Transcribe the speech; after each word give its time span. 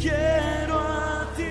Quiero 0.00 0.78
a 0.78 1.28
ti. 1.36 1.42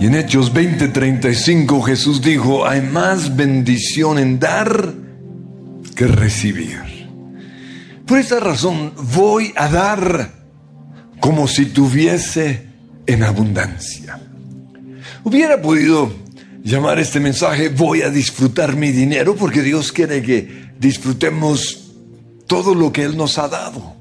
Y 0.00 0.06
en 0.06 0.14
Hechos 0.14 0.52
20:35 0.52 1.82
Jesús 1.82 2.22
dijo, 2.22 2.66
hay 2.66 2.80
más 2.80 3.36
bendición 3.36 4.18
en 4.18 4.38
dar 4.38 4.92
que 5.94 6.06
recibir. 6.06 7.08
Por 8.06 8.18
esa 8.18 8.40
razón 8.40 8.92
voy 9.14 9.52
a 9.56 9.68
dar 9.68 10.32
como 11.20 11.48
si 11.48 11.66
tuviese 11.66 12.66
en 13.06 13.22
abundancia. 13.22 14.20
Hubiera 15.22 15.62
podido 15.62 16.12
llamar 16.62 16.98
este 16.98 17.20
mensaje 17.20 17.68
voy 17.68 18.02
a 18.02 18.10
disfrutar 18.10 18.76
mi 18.76 18.90
dinero 18.90 19.36
porque 19.36 19.62
Dios 19.62 19.92
quiere 19.92 20.22
que 20.22 20.63
disfrutemos 20.78 21.92
todo 22.46 22.74
lo 22.74 22.92
que 22.92 23.02
Él 23.04 23.16
nos 23.16 23.38
ha 23.38 23.48
dado. 23.48 23.94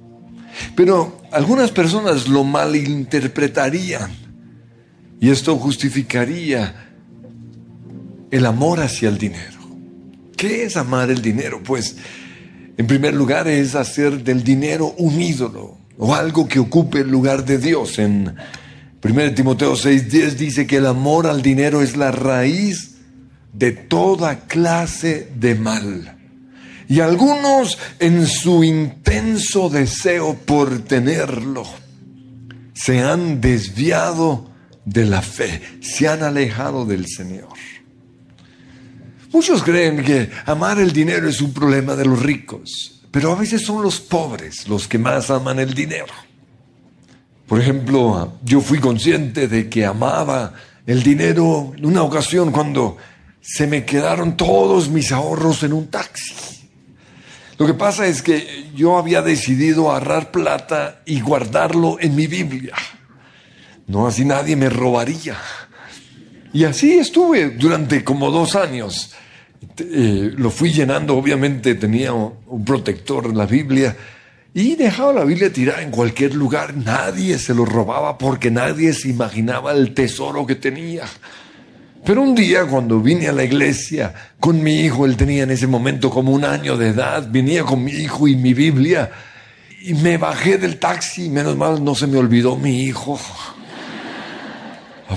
Pero 0.75 1.21
algunas 1.31 1.71
personas 1.71 2.27
lo 2.27 2.43
malinterpretarían 2.43 4.11
y 5.19 5.29
esto 5.29 5.57
justificaría 5.57 6.91
el 8.29 8.45
amor 8.45 8.81
hacia 8.81 9.09
el 9.09 9.17
dinero. 9.17 9.59
¿Qué 10.35 10.65
es 10.65 10.75
amar 10.75 11.09
el 11.09 11.21
dinero? 11.21 11.61
Pues 11.63 11.95
en 12.77 12.87
primer 12.87 13.13
lugar 13.13 13.47
es 13.47 13.75
hacer 13.75 14.23
del 14.23 14.43
dinero 14.43 14.93
un 14.97 15.21
ídolo 15.21 15.77
o 15.97 16.13
algo 16.13 16.47
que 16.47 16.59
ocupe 16.59 16.99
el 16.99 17.09
lugar 17.09 17.45
de 17.45 17.57
Dios. 17.57 17.99
En 17.99 18.35
1 19.01 19.33
Timoteo 19.35 19.75
6:10 19.75 20.35
dice 20.35 20.67
que 20.67 20.77
el 20.77 20.85
amor 20.85 21.27
al 21.27 21.41
dinero 21.41 21.81
es 21.81 21.95
la 21.95 22.11
raíz 22.11 22.95
de 23.53 23.71
toda 23.71 24.47
clase 24.47 25.29
de 25.35 25.55
mal. 25.55 26.17
Y 26.93 26.99
algunos 26.99 27.79
en 27.97 28.27
su 28.27 28.63
intenso 28.63 29.67
deseo 29.67 30.35
por 30.35 30.81
tenerlo 30.81 31.65
se 32.75 33.01
han 33.01 33.41
desviado 33.41 34.51
de 34.85 35.05
la 35.05 35.23
fe, 35.23 35.59
se 35.81 36.07
han 36.07 36.21
alejado 36.21 36.85
del 36.85 37.07
Señor. 37.07 37.47
Muchos 39.31 39.63
creen 39.63 40.03
que 40.03 40.29
amar 40.45 40.79
el 40.79 40.93
dinero 40.93 41.27
es 41.27 41.41
un 41.41 41.51
problema 41.51 41.95
de 41.95 42.05
los 42.05 42.21
ricos, 42.21 43.01
pero 43.09 43.31
a 43.31 43.35
veces 43.37 43.63
son 43.63 43.81
los 43.81 43.99
pobres 43.99 44.67
los 44.67 44.87
que 44.87 44.99
más 44.99 45.31
aman 45.31 45.57
el 45.57 45.73
dinero. 45.73 46.13
Por 47.47 47.59
ejemplo, 47.59 48.37
yo 48.43 48.61
fui 48.61 48.77
consciente 48.77 49.47
de 49.47 49.67
que 49.67 49.83
amaba 49.83 50.53
el 50.85 51.01
dinero 51.01 51.73
en 51.75 51.87
una 51.87 52.03
ocasión 52.03 52.51
cuando 52.51 52.97
se 53.41 53.65
me 53.65 53.83
quedaron 53.83 54.37
todos 54.37 54.89
mis 54.89 55.11
ahorros 55.11 55.63
en 55.63 55.73
un 55.73 55.87
taxi. 55.87 56.53
Lo 57.57 57.67
que 57.67 57.73
pasa 57.73 58.07
es 58.07 58.21
que 58.21 58.69
yo 58.75 58.97
había 58.97 59.21
decidido 59.21 59.91
ahorrar 59.91 60.31
plata 60.31 61.01
y 61.05 61.21
guardarlo 61.21 61.97
en 61.99 62.15
mi 62.15 62.27
Biblia. 62.27 62.73
No 63.87 64.07
así 64.07 64.25
nadie 64.25 64.55
me 64.55 64.69
robaría. 64.69 65.37
Y 66.51 66.65
así 66.65 66.93
estuve 66.93 67.49
durante 67.51 68.03
como 68.03 68.31
dos 68.31 68.55
años. 68.55 69.11
Eh, 69.77 70.31
lo 70.35 70.49
fui 70.49 70.71
llenando, 70.71 71.15
obviamente 71.15 71.75
tenía 71.75 72.13
un, 72.13 72.63
protector 72.65 73.25
en 73.25 73.37
la 73.37 73.45
Biblia 73.45 73.95
y 74.53 74.75
dejaba 74.75 75.13
la 75.13 75.23
Biblia 75.23 75.51
tirada 75.51 75.81
en 75.81 75.89
cualquier 75.89 76.35
lugar. 76.35 76.75
Nadie 76.75 77.39
se 77.39 77.55
lo 77.55 77.65
robaba 77.65 78.17
porque 78.17 78.51
nadie 78.51 78.93
se 78.93 79.09
imaginaba 79.09 79.71
el 79.71 79.93
tesoro 79.93 80.45
que 80.45 80.55
tenía. 80.55 81.05
Pero 82.05 82.21
un 82.21 82.35
día 82.35 82.65
cuando 82.65 82.99
vine 82.99 83.29
a 83.29 83.31
la 83.31 83.43
iglesia 83.43 84.13
con 84.39 84.61
mi 84.61 84.81
hijo, 84.81 85.05
él 85.05 85.15
tenía 85.15 85.43
en 85.43 85.51
ese 85.51 85.67
momento 85.67 86.09
como 86.09 86.33
un 86.33 86.43
año 86.43 86.75
de 86.75 86.89
edad, 86.89 87.25
venía 87.29 87.63
con 87.63 87.83
mi 87.83 87.91
hijo 87.91 88.27
y 88.27 88.35
mi 88.35 88.53
Biblia 88.53 89.09
y 89.83 89.93
me 89.93 90.17
bajé 90.17 90.57
del 90.57 90.79
taxi, 90.79 91.29
menos 91.29 91.55
mal 91.55 91.83
no 91.83 91.95
se 91.95 92.07
me 92.07 92.17
olvidó 92.17 92.57
mi 92.57 92.83
hijo. 92.83 93.19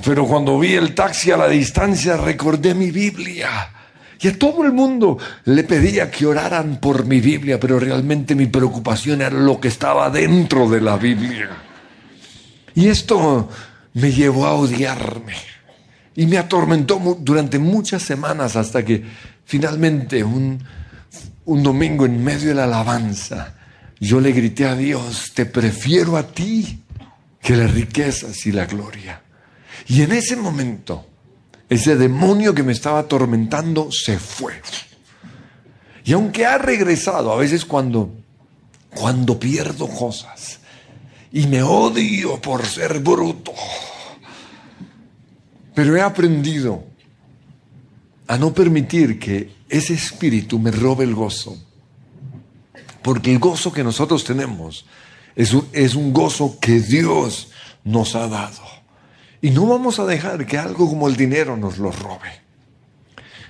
Pero 0.04 0.26
cuando 0.26 0.58
vi 0.58 0.74
el 0.74 0.94
taxi 0.94 1.30
a 1.30 1.36
la 1.36 1.48
distancia 1.48 2.16
recordé 2.16 2.74
mi 2.74 2.90
Biblia. 2.90 3.70
Y 4.20 4.28
a 4.28 4.38
todo 4.38 4.64
el 4.64 4.72
mundo 4.72 5.18
le 5.44 5.64
pedía 5.64 6.10
que 6.10 6.24
oraran 6.24 6.78
por 6.80 7.04
mi 7.04 7.20
Biblia, 7.20 7.60
pero 7.60 7.78
realmente 7.78 8.34
mi 8.34 8.46
preocupación 8.46 9.20
era 9.20 9.30
lo 9.36 9.60
que 9.60 9.68
estaba 9.68 10.08
dentro 10.10 10.68
de 10.68 10.80
la 10.80 10.96
Biblia. 10.96 11.50
Y 12.74 12.88
esto 12.88 13.48
me 13.94 14.12
llevó 14.12 14.46
a 14.46 14.54
odiarme. 14.54 15.34
Y 16.16 16.26
me 16.26 16.38
atormentó 16.38 16.98
durante 17.20 17.58
muchas 17.58 18.02
semanas 18.02 18.56
hasta 18.56 18.84
que 18.84 19.04
finalmente 19.44 20.24
un, 20.24 20.64
un 21.44 21.62
domingo 21.62 22.06
en 22.06 22.24
medio 22.24 22.48
de 22.48 22.54
la 22.54 22.64
alabanza, 22.64 23.54
yo 24.00 24.20
le 24.20 24.32
grité 24.32 24.66
a 24.66 24.74
Dios, 24.74 25.32
te 25.34 25.46
prefiero 25.46 26.16
a 26.16 26.26
ti 26.26 26.82
que 27.40 27.56
las 27.56 27.72
riquezas 27.72 28.46
y 28.46 28.52
la 28.52 28.66
gloria. 28.66 29.22
Y 29.88 30.02
en 30.02 30.12
ese 30.12 30.36
momento, 30.36 31.06
ese 31.68 31.96
demonio 31.96 32.54
que 32.54 32.62
me 32.62 32.72
estaba 32.72 33.00
atormentando 33.00 33.88
se 33.92 34.18
fue. 34.18 34.54
Y 36.04 36.12
aunque 36.12 36.46
ha 36.46 36.58
regresado, 36.58 37.32
a 37.32 37.36
veces 37.36 37.64
cuando, 37.64 38.12
cuando 38.94 39.38
pierdo 39.38 39.88
cosas 39.88 40.60
y 41.32 41.46
me 41.46 41.62
odio 41.62 42.40
por 42.40 42.64
ser 42.64 43.00
bruto, 43.00 43.52
pero 45.76 45.94
he 45.94 46.00
aprendido 46.00 46.84
a 48.26 48.38
no 48.38 48.54
permitir 48.54 49.18
que 49.18 49.52
ese 49.68 49.92
espíritu 49.92 50.58
me 50.58 50.70
robe 50.70 51.04
el 51.04 51.14
gozo. 51.14 51.54
Porque 53.02 53.30
el 53.30 53.38
gozo 53.38 53.70
que 53.70 53.84
nosotros 53.84 54.24
tenemos 54.24 54.86
es 55.34 55.52
un, 55.52 55.68
es 55.74 55.94
un 55.94 56.14
gozo 56.14 56.56
que 56.58 56.80
Dios 56.80 57.50
nos 57.84 58.14
ha 58.16 58.26
dado. 58.26 58.62
Y 59.42 59.50
no 59.50 59.66
vamos 59.66 59.98
a 59.98 60.06
dejar 60.06 60.46
que 60.46 60.56
algo 60.56 60.88
como 60.88 61.08
el 61.08 61.14
dinero 61.14 61.58
nos 61.58 61.76
lo 61.76 61.92
robe. 61.92 62.40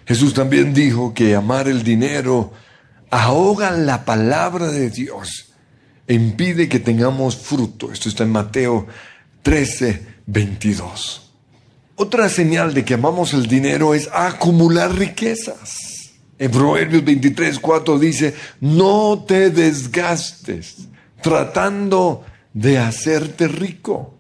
Jesús 0.04 0.34
también 0.34 0.74
dijo 0.74 1.14
que 1.14 1.36
amar 1.36 1.68
el 1.68 1.84
dinero 1.84 2.52
ahoga 3.08 3.70
la 3.70 4.04
palabra 4.04 4.66
de 4.66 4.90
Dios 4.90 5.52
e 6.08 6.14
impide 6.14 6.68
que 6.68 6.80
tengamos 6.80 7.36
fruto. 7.36 7.92
Esto 7.92 8.08
está 8.08 8.24
en 8.24 8.32
Mateo 8.32 8.88
13, 9.42 10.06
22. 10.26 11.25
Otra 11.98 12.28
señal 12.28 12.74
de 12.74 12.84
que 12.84 12.92
amamos 12.92 13.32
el 13.32 13.46
dinero 13.46 13.94
es 13.94 14.10
acumular 14.12 14.94
riquezas. 14.94 16.12
En 16.38 16.50
Proverbios 16.50 17.02
23, 17.02 17.58
4 17.58 17.98
dice, 17.98 18.34
no 18.60 19.24
te 19.26 19.48
desgastes 19.48 20.88
tratando 21.22 22.22
de 22.52 22.78
hacerte 22.78 23.48
rico. 23.48 24.18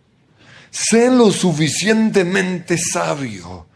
Sé 0.70 1.10
lo 1.10 1.30
suficientemente 1.30 2.78
sabio 2.78 3.66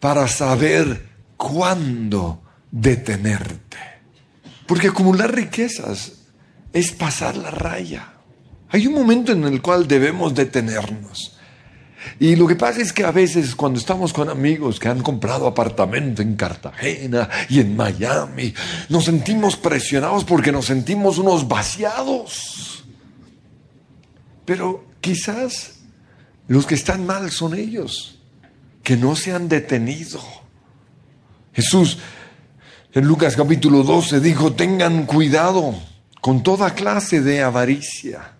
para 0.00 0.26
saber 0.26 1.08
cuándo 1.36 2.42
detenerte. 2.70 3.76
Porque 4.66 4.88
acumular 4.88 5.34
riquezas 5.34 6.12
es 6.72 6.92
pasar 6.92 7.36
la 7.36 7.50
raya. 7.50 8.14
Hay 8.70 8.86
un 8.86 8.94
momento 8.94 9.32
en 9.32 9.44
el 9.44 9.60
cual 9.60 9.86
debemos 9.86 10.34
detenernos. 10.34 11.39
Y 12.18 12.36
lo 12.36 12.46
que 12.46 12.56
pasa 12.56 12.80
es 12.80 12.92
que 12.92 13.04
a 13.04 13.10
veces 13.10 13.54
cuando 13.54 13.78
estamos 13.78 14.12
con 14.12 14.28
amigos 14.28 14.78
que 14.78 14.88
han 14.88 15.02
comprado 15.02 15.46
apartamento 15.46 16.22
en 16.22 16.36
Cartagena 16.36 17.28
y 17.48 17.60
en 17.60 17.76
Miami, 17.76 18.54
nos 18.88 19.04
sentimos 19.04 19.56
presionados 19.56 20.24
porque 20.24 20.52
nos 20.52 20.66
sentimos 20.66 21.18
unos 21.18 21.46
vaciados. 21.46 22.84
Pero 24.44 24.84
quizás 25.00 25.80
los 26.48 26.66
que 26.66 26.74
están 26.74 27.06
mal 27.06 27.30
son 27.30 27.54
ellos, 27.54 28.18
que 28.82 28.96
no 28.96 29.14
se 29.14 29.32
han 29.32 29.48
detenido. 29.48 30.20
Jesús 31.52 31.98
en 32.92 33.06
Lucas 33.06 33.36
capítulo 33.36 33.84
12 33.84 34.20
dijo, 34.20 34.52
tengan 34.54 35.06
cuidado 35.06 35.74
con 36.20 36.42
toda 36.42 36.74
clase 36.74 37.20
de 37.20 37.42
avaricia, 37.42 38.32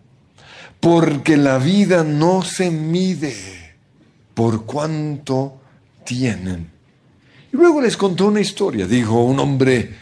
porque 0.81 1.37
la 1.37 1.59
vida 1.59 2.03
no 2.03 2.43
se 2.43 2.71
mide 2.71 3.35
por 4.35 4.65
cuánto 4.65 5.61
tienen. 6.05 6.71
Y 7.53 7.57
luego 7.57 7.81
les 7.81 7.97
contó 7.97 8.27
una 8.27 8.41
historia. 8.41 8.87
Dijo, 8.87 9.23
un 9.23 9.39
hombre 9.39 9.95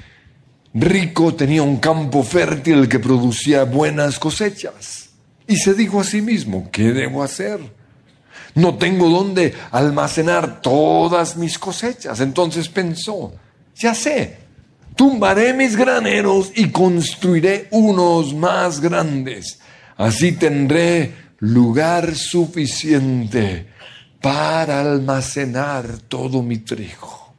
rico 0.75 1.35
tenía 1.35 1.62
un 1.62 1.78
campo 1.78 2.23
fértil 2.23 2.88
que 2.88 3.00
producía 3.00 3.64
buenas 3.64 4.18
cosechas. 4.18 5.11
Y 5.47 5.56
se 5.56 5.75
dijo 5.75 6.00
a 6.00 6.04
sí 6.04 6.20
mismo, 6.20 6.68
¿qué 6.70 6.92
debo 6.92 7.23
hacer? 7.23 7.58
No 8.54 8.76
tengo 8.76 9.08
dónde 9.08 9.54
almacenar 9.70 10.61
todas 10.61 11.37
mis 11.37 11.58
cosechas. 11.58 12.20
Entonces 12.20 12.68
pensó, 12.68 13.32
ya 13.75 13.94
sé, 13.94 14.38
tumbaré 14.94 15.54
mis 15.54 15.76
graneros 15.76 16.52
y 16.54 16.68
construiré 16.70 17.68
unos 17.70 18.35
más 18.35 18.80
grandes. 18.80 19.58
Así 19.98 20.32
tendré 20.32 21.12
lugar 21.40 22.14
suficiente 22.14 23.68
para 24.22 24.80
almacenar 24.80 25.98
todo 26.08 26.42
mi 26.42 26.58
trigo. 26.58 27.34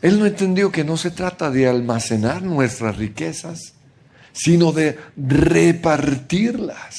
Él 0.00 0.18
no 0.18 0.26
entendió 0.26 0.72
que 0.72 0.82
no 0.82 0.96
se 0.96 1.10
trata 1.10 1.50
de 1.50 1.68
almacenar 1.68 2.42
nuestras 2.42 2.96
riquezas, 2.96 3.74
sino 4.32 4.72
de 4.72 4.98
repartirlas. 5.16 6.94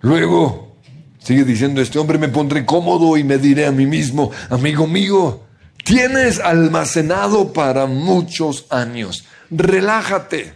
Luego, 0.00 0.76
sigue 1.18 1.44
diciendo 1.44 1.80
este 1.80 1.98
hombre, 1.98 2.18
me 2.18 2.28
pondré 2.28 2.66
cómodo 2.66 3.16
y 3.16 3.24
me 3.24 3.38
diré 3.38 3.66
a 3.66 3.72
mí 3.72 3.86
mismo, 3.86 4.32
amigo 4.50 4.88
mío, 4.88 5.44
tienes 5.84 6.40
almacenado 6.40 7.52
para 7.52 7.86
muchos 7.86 8.66
años. 8.70 9.24
Relájate, 9.50 10.54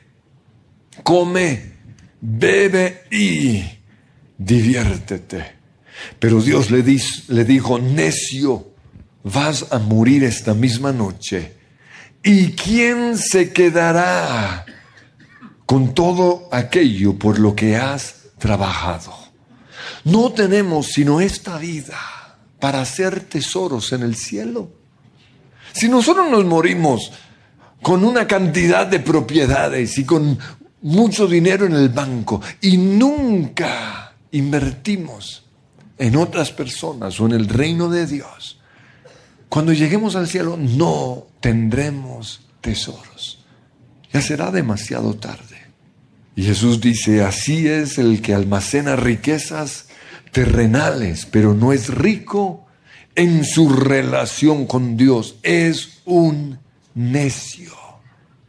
come, 1.05 1.72
bebe 2.23 3.03
y 3.11 3.63
diviértete. 4.39 5.57
Pero 6.19 6.41
Dios 6.41 6.71
le, 6.71 6.83
le 7.29 7.45
dijo, 7.45 7.79
necio, 7.79 8.73
vas 9.25 9.67
a 9.71 9.79
morir 9.79 10.25
esta 10.25 10.55
misma 10.55 10.93
noche. 10.93 11.55
¿Y 12.23 12.53
quién 12.53 13.19
se 13.19 13.53
quedará 13.53 14.65
con 15.67 15.93
todo 15.95 16.49
aquello 16.53 17.19
por 17.19 17.39
lo 17.39 17.55
que 17.55 17.77
has 17.77 18.29
trabajado? 18.39 19.13
No 20.05 20.33
tenemos 20.33 20.87
sino 20.87 21.21
esta 21.21 21.59
vida 21.59 21.99
para 22.61 22.81
hacer 22.81 23.21
tesoros 23.21 23.93
en 23.93 24.03
el 24.03 24.15
cielo. 24.15 24.71
Si 25.73 25.89
nosotros 25.89 26.31
nos 26.31 26.45
morimos 26.45 27.13
con 27.81 28.05
una 28.05 28.27
cantidad 28.29 28.87
de 28.87 29.01
propiedades 29.01 29.99
y 29.99 30.05
con 30.05 30.39
mucho 30.83 31.27
dinero 31.27 31.67
en 31.67 31.75
el 31.75 31.89
banco 31.89 32.41
y 32.61 32.77
nunca 32.77 34.15
invertimos 34.33 35.45
en 35.99 36.17
otras 36.17 36.51
personas 36.51 37.21
o 37.21 37.27
en 37.27 37.33
el 37.33 37.49
reino 37.49 37.89
de 37.89 38.07
Dios, 38.07 38.59
cuando 39.49 39.73
lleguemos 39.73 40.17
al 40.17 40.29
cielo 40.29 40.57
no 40.57 41.27
tendremos 41.41 42.41
tesoros. 42.61 43.45
Ya 44.13 44.21
será 44.21 44.51
demasiado 44.51 45.15
tarde. 45.15 45.63
Y 46.35 46.45
Jesús 46.45 46.81
dice, 46.81 47.23
así 47.23 47.69
es 47.69 47.99
el 47.99 48.23
que 48.23 48.35
almacena 48.35 48.97
riquezas 48.97 49.87
terrenales, 50.33 51.27
pero 51.27 51.55
no 51.55 51.73
es 51.73 51.89
rico 51.89 52.67
en 53.15 53.45
su 53.45 53.69
relación 53.69 54.67
con 54.67 54.97
Dios. 54.97 55.37
Es 55.43 56.01
un 56.07 56.59
necio. 56.95 57.82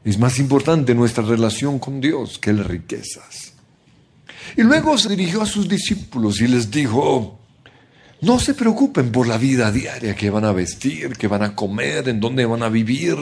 Es 0.03 0.17
más 0.19 0.38
importante 0.39 0.93
nuestra 0.93 1.24
relación 1.24 1.79
con 1.79 2.01
Dios 2.01 2.38
que 2.38 2.51
las 2.51 2.67
riquezas. 2.67 3.53
Y 4.57 4.62
luego 4.62 4.98
se 4.98 5.10
dirigió 5.10 5.41
a 5.41 5.45
sus 5.45 5.67
discípulos 5.67 6.41
y 6.41 6.48
les 6.48 6.69
dijo, 6.69 7.39
no 8.22 8.39
se 8.39 8.53
preocupen 8.53 9.12
por 9.12 9.27
la 9.27 9.38
vida 9.38 9.72
diaria 9.72 10.15
que 10.15 10.29
van 10.29 10.45
a 10.45 10.51
vestir, 10.51 11.13
que 11.13 11.27
van 11.27 11.43
a 11.43 11.55
comer, 11.55 12.10
en 12.10 12.19
dónde 12.19 12.45
van 12.45 12.63
a 12.63 12.69
vivir. 12.69 13.17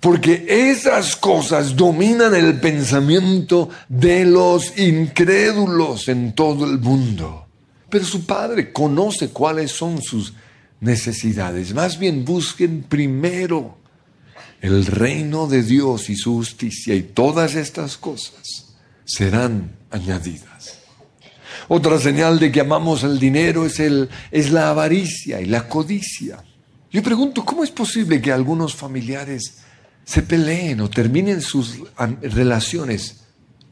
Porque 0.00 0.46
esas 0.48 1.16
cosas 1.16 1.76
dominan 1.76 2.34
el 2.34 2.60
pensamiento 2.60 3.70
de 3.88 4.24
los 4.24 4.76
incrédulos 4.78 6.08
en 6.08 6.34
todo 6.34 6.64
el 6.64 6.78
mundo. 6.78 7.46
Pero 7.88 8.04
su 8.04 8.26
Padre 8.26 8.72
conoce 8.72 9.28
cuáles 9.28 9.70
son 9.70 10.02
sus 10.02 10.34
necesidades. 10.80 11.72
Más 11.72 11.98
bien 11.98 12.24
busquen 12.24 12.82
primero 12.82 13.81
el 14.62 14.86
reino 14.86 15.48
de 15.48 15.64
Dios 15.64 16.08
y 16.08 16.16
su 16.16 16.36
justicia 16.36 16.94
y 16.94 17.02
todas 17.02 17.56
estas 17.56 17.98
cosas 17.98 18.74
serán 19.04 19.72
añadidas. 19.90 20.78
Otra 21.68 21.98
señal 21.98 22.38
de 22.38 22.52
que 22.52 22.60
amamos 22.60 23.02
el 23.02 23.18
dinero 23.18 23.66
es, 23.66 23.80
el, 23.80 24.08
es 24.30 24.52
la 24.52 24.70
avaricia 24.70 25.40
y 25.40 25.46
la 25.46 25.68
codicia. 25.68 26.42
Yo 26.92 27.02
pregunto, 27.02 27.44
¿cómo 27.44 27.64
es 27.64 27.70
posible 27.70 28.22
que 28.22 28.30
algunos 28.30 28.74
familiares 28.74 29.58
se 30.04 30.22
peleen 30.22 30.80
o 30.80 30.88
terminen 30.88 31.40
sus 31.40 31.78
relaciones 32.22 33.24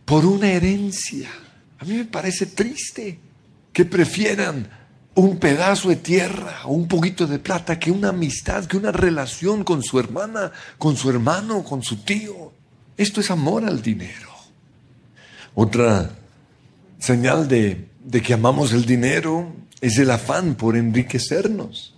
por 0.05 0.27
una 0.27 0.51
herencia? 0.51 1.31
A 1.79 1.85
mí 1.85 1.95
me 1.95 2.05
parece 2.05 2.47
triste 2.47 3.21
que 3.73 3.85
prefieran 3.85 4.69
un 5.15 5.39
pedazo 5.39 5.89
de 5.89 5.97
tierra 5.97 6.61
un 6.67 6.87
poquito 6.87 7.27
de 7.27 7.39
plata 7.39 7.79
que 7.79 7.91
una 7.91 8.11
amistad, 8.11 8.65
que 8.67 8.77
una 8.77 8.93
relación 8.93 9.65
con 9.65 9.83
su 9.83 9.99
hermana, 9.99 10.53
con 10.79 10.97
su 10.97 11.11
hermano, 11.11 11.65
con 11.65 11.83
su 11.83 11.97
tío. 11.97 12.53
Esto 12.97 13.21
es 13.21 13.31
amor 13.31 13.65
al 13.65 13.83
dinero. 13.83 14.29
Otra 15.55 16.11
señal 16.99 17.49
de, 17.49 17.89
de 18.05 18.23
que 18.23 18.35
amamos 18.35 18.73
el 18.73 18.87
dinero 18.87 19.53
es 19.81 19.99
el 19.99 20.11
afán 20.11 20.55
por 20.55 20.77
enriquecernos. 20.77 21.95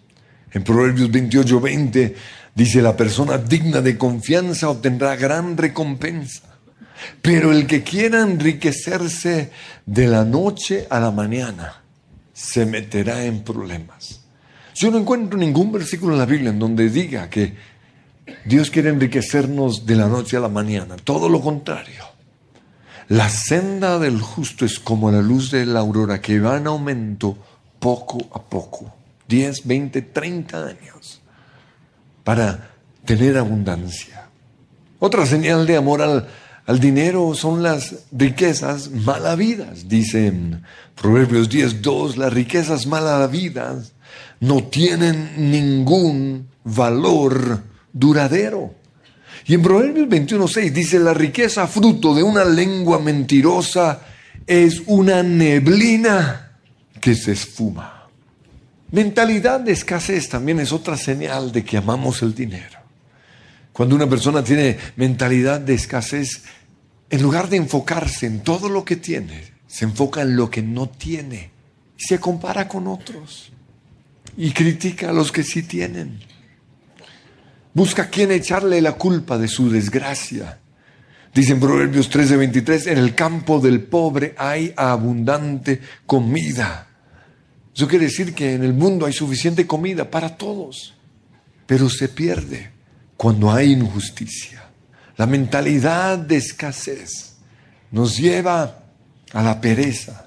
En 0.53 0.65
Proverbios 0.65 1.11
28, 1.11 1.61
20 1.61 2.17
dice, 2.55 2.83
la 2.83 2.97
persona 2.97 3.39
digna 3.39 3.81
de 3.81 3.99
confianza 3.99 4.69
obtendrá 4.71 5.17
gran 5.17 5.57
recompensa. 5.57 6.43
Pero 7.21 7.51
el 7.53 7.67
que 7.67 7.83
quiera 7.83 8.23
enriquecerse 8.23 9.51
de 9.85 10.07
la 10.07 10.25
noche 10.25 10.87
a 10.89 11.01
la 11.01 11.11
mañana 11.11 11.82
se 12.33 12.67
meterá 12.67 13.25
en 13.25 13.43
problemas. 13.43 14.21
Yo 14.75 14.91
no 14.91 14.99
encuentro 14.99 15.39
ningún 15.39 15.73
versículo 15.73 16.15
en 16.15 16.19
la 16.19 16.27
Biblia 16.27 16.51
en 16.51 16.59
donde 16.59 16.89
diga 16.89 17.29
que 17.29 17.55
Dios 18.45 18.71
quiere 18.71 18.91
enriquecernos 18.91 19.85
de 19.85 19.97
la 19.97 20.09
noche 20.09 20.37
a 20.37 20.41
la 20.41 20.49
mañana. 20.49 20.97
Todo 20.97 21.29
lo 21.29 21.41
contrario. 21.41 22.05
La 23.09 23.29
senda 23.29 23.99
del 23.99 24.21
justo 24.21 24.65
es 24.65 24.79
como 24.79 25.11
la 25.11 25.21
luz 25.21 25.51
de 25.51 25.67
la 25.67 25.81
aurora 25.81 26.21
que 26.21 26.41
va 26.41 26.57
en 26.57 26.67
aumento 26.67 27.37
poco 27.79 28.19
a 28.33 28.41
poco. 28.41 28.95
10, 29.29 29.67
20, 29.67 30.03
30 30.03 30.67
años 30.67 31.21
para 32.25 32.71
tener 33.05 33.37
abundancia. 33.37 34.29
Otra 34.99 35.27
señal 35.27 35.67
de 35.67 35.77
amor 35.77 36.01
al, 36.01 36.29
al 36.67 36.79
dinero 36.79 37.35
son 37.35 37.63
las 37.63 38.07
riquezas 38.13 38.91
malavidas. 38.91 39.89
Dice 39.89 40.29
en 40.29 40.63
Proverbios 40.95 41.51
10.2, 41.51 42.17
las 42.17 42.33
riquezas 42.33 42.87
malavidas 42.87 43.93
no 44.41 44.65
tienen 44.65 45.51
ningún 45.51 46.49
valor 46.65 47.63
duradero. 47.93 48.75
Y 49.47 49.55
en 49.55 49.63
Proverbios 49.63 50.09
21.6 50.09 50.71
dice, 50.71 50.99
la 51.01 51.15
riqueza 51.15 51.67
fruto 51.67 52.15
de 52.15 52.23
una 52.23 52.45
lengua 52.45 53.01
mentirosa 53.01 54.01
es 54.47 54.83
una 54.87 55.23
neblina 55.23 56.59
que 57.01 57.15
se 57.15 57.33
esfuma. 57.33 58.09
Mentalidad 58.93 59.61
de 59.61 59.73
escasez 59.73 60.29
también 60.29 60.61
es 60.61 60.71
otra 60.71 60.97
señal 60.97 61.51
de 61.51 61.65
que 61.65 61.77
amamos 61.77 62.23
el 62.23 62.35
dinero. 62.35 62.82
Cuando 63.73 63.97
una 63.97 64.09
persona 64.09 64.45
tiene 64.45 64.77
mentalidad 64.97 65.61
de 65.61 65.75
escasez, 65.75 66.43
en 67.09 67.23
lugar 67.23 67.49
de 67.49 67.57
enfocarse 67.57 68.27
en 68.27 68.41
todo 68.41 68.69
lo 68.69 68.85
que 68.85 68.97
tiene, 68.97 69.53
se 69.67 69.85
enfoca 69.87 70.23
en 70.23 70.37
lo 70.37 70.51
que 70.51 70.63
no 70.63 70.89
tiene 70.89 71.51
y 71.99 72.05
se 72.05 72.19
compara 72.19 72.69
con 72.69 72.87
otros 72.87 73.51
y 74.37 74.51
critica 74.53 75.11
a 75.11 75.13
los 75.13 75.33
que 75.33 75.43
sí 75.43 75.63
tienen. 75.63 76.21
Busca 77.75 78.03
a 78.03 78.09
quien 78.11 78.31
echarle 78.33 78.83
la 78.83 78.93
culpa 78.93 79.39
de 79.39 79.49
su 79.49 79.71
desgracia. 79.71 80.59
Dice 81.35 81.53
en 81.53 81.61
Proverbios 81.61 82.11
13:23, 82.11 82.89
en 82.89 82.99
el 82.99 83.15
campo 83.15 83.61
del 83.61 83.83
pobre 83.83 84.35
hay 84.37 84.75
abundante 84.77 85.81
comida, 86.07 86.89
Eso 87.75 87.89
quiere 87.89 88.05
decir 88.05 88.35
que 88.35 88.53
en 88.53 88.65
el 88.65 88.75
mundo 88.75 89.07
hay 89.07 89.15
suficiente 89.15 89.67
comida 89.67 90.11
para 90.11 90.37
todos, 90.37 90.93
pero 91.67 91.89
se 91.89 92.09
pierde 92.11 92.72
cuando 93.17 93.51
hay 93.51 93.73
injusticia. 93.73 94.63
La 95.17 95.27
mentalidad 95.27 96.19
de 96.19 96.37
escasez 96.37 97.35
nos 97.91 98.17
lleva 98.17 98.83
a 99.33 99.43
la 99.43 99.61
pereza, 99.61 100.27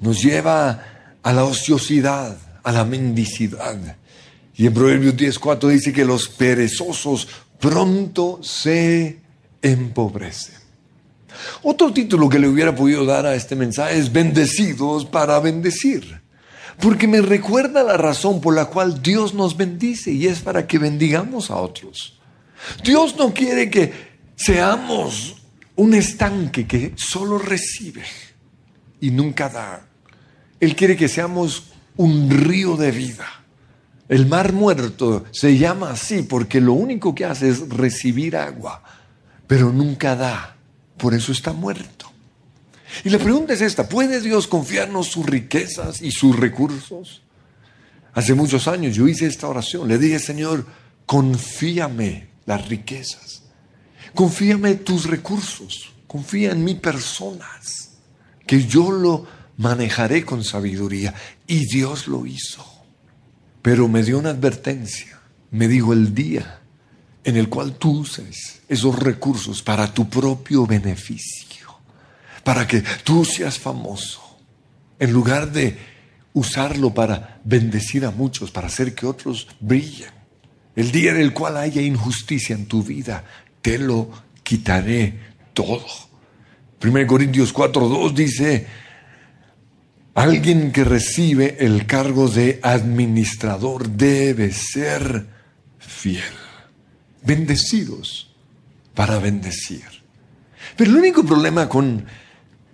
nos 0.00 0.22
lleva 0.22 0.82
a 1.22 1.32
la 1.32 1.44
ociosidad, 1.44 2.36
a 2.62 2.72
la 2.72 2.84
mendicidad. 2.84 3.96
Y 4.56 4.66
en 4.66 4.74
Proverbios 4.74 5.16
10.4 5.16 5.68
dice 5.68 5.92
que 5.92 6.04
los 6.04 6.28
perezosos 6.28 7.28
pronto 7.58 8.40
se 8.42 9.20
empobrecen. 9.62 10.56
Otro 11.62 11.92
título 11.92 12.28
que 12.28 12.38
le 12.38 12.48
hubiera 12.48 12.74
podido 12.74 13.04
dar 13.04 13.26
a 13.26 13.34
este 13.34 13.56
mensaje 13.56 13.98
es 13.98 14.12
bendecidos 14.12 15.04
para 15.04 15.38
bendecir. 15.40 16.20
Porque 16.80 17.08
me 17.08 17.22
recuerda 17.22 17.82
la 17.82 17.96
razón 17.96 18.40
por 18.40 18.54
la 18.54 18.66
cual 18.66 19.02
Dios 19.02 19.34
nos 19.34 19.56
bendice 19.56 20.12
y 20.12 20.26
es 20.26 20.40
para 20.40 20.66
que 20.66 20.78
bendigamos 20.78 21.50
a 21.50 21.56
otros. 21.56 22.15
Dios 22.82 23.16
no 23.16 23.32
quiere 23.32 23.70
que 23.70 23.92
seamos 24.34 25.36
un 25.76 25.94
estanque 25.94 26.66
que 26.66 26.92
solo 26.96 27.38
recibe 27.38 28.02
y 29.00 29.10
nunca 29.10 29.48
da. 29.48 29.86
Él 30.60 30.74
quiere 30.74 30.96
que 30.96 31.08
seamos 31.08 31.64
un 31.96 32.30
río 32.30 32.76
de 32.76 32.90
vida. 32.90 33.26
El 34.08 34.26
mar 34.26 34.52
muerto 34.52 35.24
se 35.32 35.58
llama 35.58 35.90
así 35.90 36.22
porque 36.22 36.60
lo 36.60 36.72
único 36.72 37.14
que 37.14 37.24
hace 37.24 37.48
es 37.48 37.68
recibir 37.68 38.36
agua, 38.36 38.82
pero 39.46 39.72
nunca 39.72 40.14
da. 40.14 40.56
Por 40.96 41.12
eso 41.12 41.32
está 41.32 41.52
muerto. 41.52 42.10
Y 43.04 43.10
la 43.10 43.18
pregunta 43.18 43.52
es 43.52 43.60
esta, 43.60 43.88
¿puede 43.88 44.20
Dios 44.20 44.46
confiarnos 44.46 45.08
sus 45.08 45.26
riquezas 45.26 46.00
y 46.00 46.10
sus 46.10 46.36
recursos? 46.36 47.22
Hace 48.14 48.32
muchos 48.32 48.66
años 48.68 48.94
yo 48.94 49.06
hice 49.08 49.26
esta 49.26 49.48
oración, 49.48 49.88
le 49.88 49.98
dije, 49.98 50.18
Señor, 50.18 50.64
confíame 51.04 52.25
las 52.46 52.68
riquezas, 52.68 53.42
confíame 54.14 54.76
tus 54.76 55.04
recursos, 55.04 55.92
confía 56.06 56.52
en 56.52 56.64
mi 56.64 56.74
personas, 56.74 57.90
que 58.46 58.64
yo 58.64 58.90
lo 58.90 59.26
manejaré 59.56 60.24
con 60.24 60.44
sabiduría. 60.44 61.14
Y 61.46 61.66
Dios 61.66 62.06
lo 62.06 62.26
hizo. 62.26 62.64
Pero 63.62 63.88
me 63.88 64.02
dio 64.02 64.18
una 64.18 64.30
advertencia, 64.30 65.20
me 65.50 65.68
dijo 65.68 65.92
el 65.92 66.14
día 66.14 66.60
en 67.24 67.36
el 67.36 67.48
cual 67.48 67.76
tú 67.76 68.00
uses 68.00 68.62
esos 68.68 68.96
recursos 68.96 69.60
para 69.60 69.92
tu 69.92 70.08
propio 70.08 70.64
beneficio, 70.64 71.80
para 72.44 72.68
que 72.68 72.84
tú 73.02 73.24
seas 73.24 73.58
famoso, 73.58 74.38
en 75.00 75.12
lugar 75.12 75.50
de 75.50 75.76
usarlo 76.34 76.94
para 76.94 77.40
bendecir 77.42 78.04
a 78.04 78.12
muchos, 78.12 78.52
para 78.52 78.68
hacer 78.68 78.94
que 78.94 79.06
otros 79.06 79.48
brillen. 79.58 80.10
El 80.76 80.92
día 80.92 81.10
en 81.12 81.16
el 81.16 81.32
cual 81.32 81.56
haya 81.56 81.80
injusticia 81.80 82.54
en 82.54 82.66
tu 82.66 82.82
vida, 82.82 83.24
te 83.62 83.78
lo 83.78 84.10
quitaré 84.42 85.18
todo. 85.54 85.86
1 86.84 87.06
Corintios 87.06 87.54
4.2 87.54 88.12
dice, 88.12 88.66
alguien 90.14 90.70
que 90.72 90.84
recibe 90.84 91.56
el 91.60 91.86
cargo 91.86 92.28
de 92.28 92.60
administrador 92.62 93.88
debe 93.88 94.52
ser 94.52 95.26
fiel. 95.78 96.22
Bendecidos 97.22 98.34
para 98.94 99.18
bendecir. 99.18 99.84
Pero 100.76 100.90
el 100.90 100.96
único 100.96 101.24
problema 101.24 101.68
con 101.68 102.04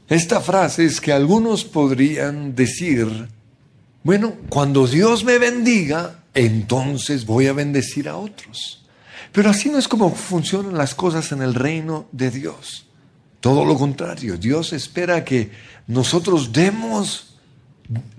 esta 0.09 0.41
frase 0.41 0.85
es 0.85 1.01
que 1.01 1.13
algunos 1.13 1.65
podrían 1.65 2.55
decir, 2.57 3.29
bueno, 4.03 4.35
cuando 4.49 4.87
Dios 4.89 5.25
me 5.25 5.39
bendiga, 5.39 6.22
entonces 6.35 7.27
voy 7.27 7.47
a 7.47 7.53
bendecir 7.53 8.09
a 8.09 8.17
otros. 8.17 8.85
Pero 9.33 9.51
así 9.51 9.71
no 9.71 9.79
es 9.79 9.89
como 9.89 10.15
funcionan 10.15 10.77
las 10.77 10.95
cosas 10.95 11.33
en 11.33 11.43
el 11.43 11.55
reino 11.55 12.07
de 12.13 12.31
Dios. 12.31 12.87
Todo 13.41 13.65
lo 13.65 13.77
contrario, 13.77 14.37
Dios 14.37 14.73
espera 14.73 15.25
que 15.25 15.51
nosotros 15.87 16.53
demos 16.53 17.35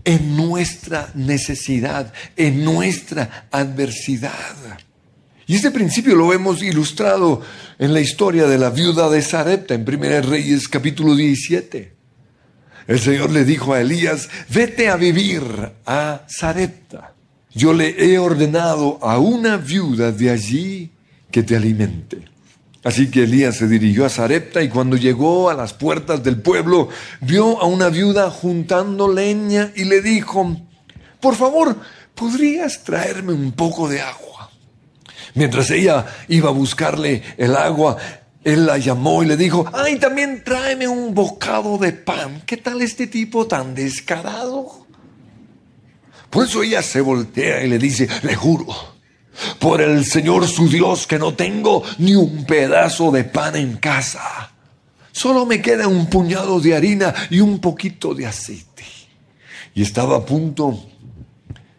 en 0.03 0.35
nuestra 0.35 1.11
necesidad, 1.15 2.13
en 2.35 2.63
nuestra 2.63 3.47
adversidad. 3.51 4.33
Y 5.45 5.55
este 5.55 5.71
principio 5.71 6.15
lo 6.15 6.33
hemos 6.33 6.61
ilustrado 6.61 7.41
en 7.79 7.93
la 7.93 7.99
historia 7.99 8.47
de 8.47 8.57
la 8.57 8.69
viuda 8.69 9.09
de 9.09 9.21
Sarepta 9.21 9.73
en 9.73 9.85
1 9.87 10.21
Reyes 10.21 10.67
capítulo 10.67 11.15
17. 11.15 11.93
El 12.87 12.99
Señor 12.99 13.29
le 13.31 13.45
dijo 13.45 13.73
a 13.73 13.81
Elías, 13.81 14.29
vete 14.49 14.89
a 14.89 14.95
vivir 14.95 15.43
a 15.85 16.25
Sarepta. 16.27 17.12
Yo 17.53 17.73
le 17.73 17.95
he 18.03 18.17
ordenado 18.17 18.97
a 19.01 19.19
una 19.19 19.57
viuda 19.57 20.11
de 20.11 20.29
allí 20.29 20.91
que 21.31 21.43
te 21.43 21.55
alimente. 21.55 22.33
Así 22.83 23.09
que 23.09 23.23
Elías 23.23 23.57
se 23.57 23.67
dirigió 23.67 24.05
a 24.05 24.09
Sarepta 24.09 24.61
y 24.61 24.69
cuando 24.69 24.97
llegó 24.97 25.49
a 25.49 25.53
las 25.53 25.73
puertas 25.73 26.21
del 26.23 26.41
pueblo, 26.41 26.89
vio 27.21 27.61
a 27.61 27.65
una 27.65 27.89
viuda 27.89 28.29
juntando 28.29 29.11
leña 29.11 29.71
y 29.75 29.85
le 29.85 30.01
dijo, 30.01 30.57
por 31.21 31.35
favor, 31.35 31.77
¿podrías 32.13 32.83
traerme 32.83 33.31
un 33.31 33.53
poco 33.53 33.87
de 33.87 34.01
agua? 34.01 34.51
Mientras 35.35 35.69
ella 35.71 36.05
iba 36.27 36.49
a 36.49 36.53
buscarle 36.53 37.23
el 37.37 37.55
agua, 37.55 37.97
él 38.43 38.65
la 38.65 38.77
llamó 38.77 39.23
y 39.23 39.27
le 39.27 39.37
dijo, 39.37 39.65
ay, 39.73 39.97
también 39.97 40.43
tráeme 40.43 40.87
un 40.87 41.13
bocado 41.13 41.77
de 41.77 41.93
pan. 41.93 42.41
¿Qué 42.45 42.57
tal 42.57 42.81
este 42.81 43.07
tipo 43.07 43.47
tan 43.47 43.73
descarado? 43.73 44.82
Por 46.33 46.45
eso 46.45 46.63
ella 46.63 46.81
se 46.81 46.99
voltea 46.99 47.63
y 47.63 47.69
le 47.69 47.77
dice, 47.77 48.09
le 48.23 48.33
juro, 48.33 48.65
por 49.59 49.81
el 49.81 50.03
Señor 50.03 50.47
su 50.47 50.67
Dios 50.67 51.05
que 51.05 51.19
no 51.19 51.35
tengo 51.35 51.83
ni 51.99 52.15
un 52.15 52.45
pedazo 52.45 53.11
de 53.11 53.23
pan 53.23 53.55
en 53.55 53.77
casa. 53.77 54.51
Solo 55.11 55.45
me 55.45 55.61
queda 55.61 55.87
un 55.87 56.07
puñado 56.07 56.59
de 56.59 56.75
harina 56.75 57.13
y 57.29 57.39
un 57.39 57.59
poquito 57.59 58.15
de 58.15 58.25
aceite. 58.25 58.83
Y 59.75 59.83
estaba 59.83 60.17
a 60.17 60.25
punto 60.25 60.83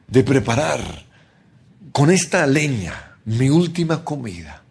de 0.06 0.22
preparar 0.22 1.04
con 1.90 2.12
esta 2.12 2.46
leña 2.46 3.16
mi 3.24 3.50
última 3.50 4.04
comida 4.04 4.62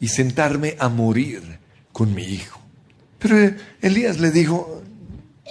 y 0.00 0.08
sentarme 0.08 0.74
a 0.80 0.88
morir 0.88 1.60
con 1.92 2.12
mi 2.12 2.24
hijo. 2.24 2.60
Pero 3.20 3.54
Elías 3.80 4.18
le 4.18 4.32
dijo, 4.32 4.82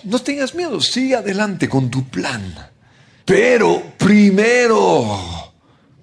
no 0.03 0.19
tengas 0.19 0.55
miedo, 0.55 0.81
sigue 0.81 1.15
adelante 1.15 1.69
con 1.69 1.89
tu 1.89 2.09
plan. 2.09 2.70
Pero 3.31 3.81
primero 3.97 5.17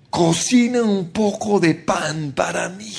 cocina 0.08 0.80
un 0.82 1.10
poco 1.10 1.60
de 1.60 1.74
pan 1.74 2.32
para 2.32 2.70
mí. 2.70 2.94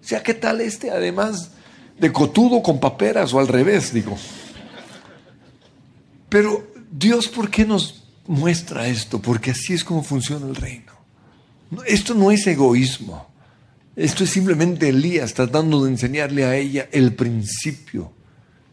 O 0.00 0.06
sea, 0.06 0.22
¿qué 0.22 0.34
tal 0.34 0.60
este? 0.60 0.92
Además 0.92 1.50
de 1.98 2.12
cotudo 2.12 2.62
con 2.62 2.78
paperas 2.78 3.34
o 3.34 3.40
al 3.40 3.48
revés, 3.48 3.92
digo. 3.92 4.16
Pero 6.28 6.74
Dios, 6.92 7.26
¿por 7.26 7.50
qué 7.50 7.64
nos 7.64 8.04
muestra 8.28 8.86
esto? 8.86 9.20
Porque 9.20 9.50
así 9.50 9.74
es 9.74 9.82
como 9.82 10.04
funciona 10.04 10.46
el 10.46 10.54
reino. 10.54 10.92
Esto 11.86 12.14
no 12.14 12.30
es 12.30 12.46
egoísmo. 12.46 13.26
Esto 13.96 14.22
es 14.22 14.30
simplemente 14.30 14.90
Elías 14.90 15.34
tratando 15.34 15.82
de 15.82 15.90
enseñarle 15.90 16.44
a 16.44 16.54
ella 16.54 16.88
el 16.92 17.16
principio 17.16 18.12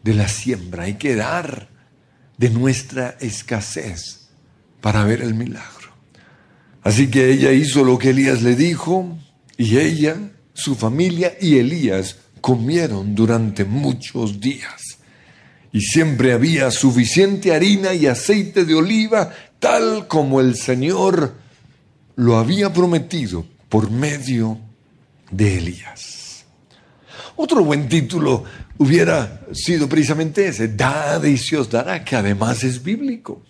de 0.04 0.14
la 0.14 0.28
siembra. 0.28 0.84
Hay 0.84 0.94
que 0.94 1.16
dar 1.16 1.68
de 2.38 2.50
nuestra 2.50 3.16
escasez 3.18 4.23
para 4.84 5.02
ver 5.04 5.22
el 5.22 5.32
milagro. 5.32 5.94
Así 6.82 7.08
que 7.08 7.30
ella 7.32 7.52
hizo 7.52 7.84
lo 7.84 7.96
que 7.96 8.10
Elías 8.10 8.42
le 8.42 8.54
dijo 8.54 9.16
y 9.56 9.78
ella, 9.78 10.14
su 10.52 10.74
familia 10.74 11.38
y 11.40 11.56
Elías 11.56 12.18
comieron 12.42 13.14
durante 13.14 13.64
muchos 13.64 14.40
días. 14.40 14.98
Y 15.72 15.80
siempre 15.80 16.34
había 16.34 16.70
suficiente 16.70 17.54
harina 17.54 17.94
y 17.94 18.06
aceite 18.06 18.66
de 18.66 18.74
oliva, 18.74 19.32
tal 19.58 20.06
como 20.06 20.38
el 20.38 20.54
Señor 20.54 21.32
lo 22.16 22.36
había 22.36 22.70
prometido 22.70 23.46
por 23.70 23.90
medio 23.90 24.58
de 25.30 25.56
Elías. 25.56 26.44
Otro 27.36 27.64
buen 27.64 27.88
título 27.88 28.44
hubiera 28.76 29.46
sido 29.50 29.88
precisamente 29.88 30.46
ese, 30.46 30.68
Dad 30.68 31.24
y 31.24 31.38
se 31.38 31.56
os 31.56 31.70
dará, 31.70 32.04
que 32.04 32.16
además 32.16 32.62
es 32.64 32.82
bíblico. 32.82 33.42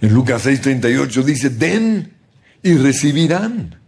En 0.00 0.14
Lucas 0.14 0.46
6:38 0.46 1.22
dice, 1.24 1.50
den 1.50 2.14
y 2.62 2.74
recibirán. 2.74 3.80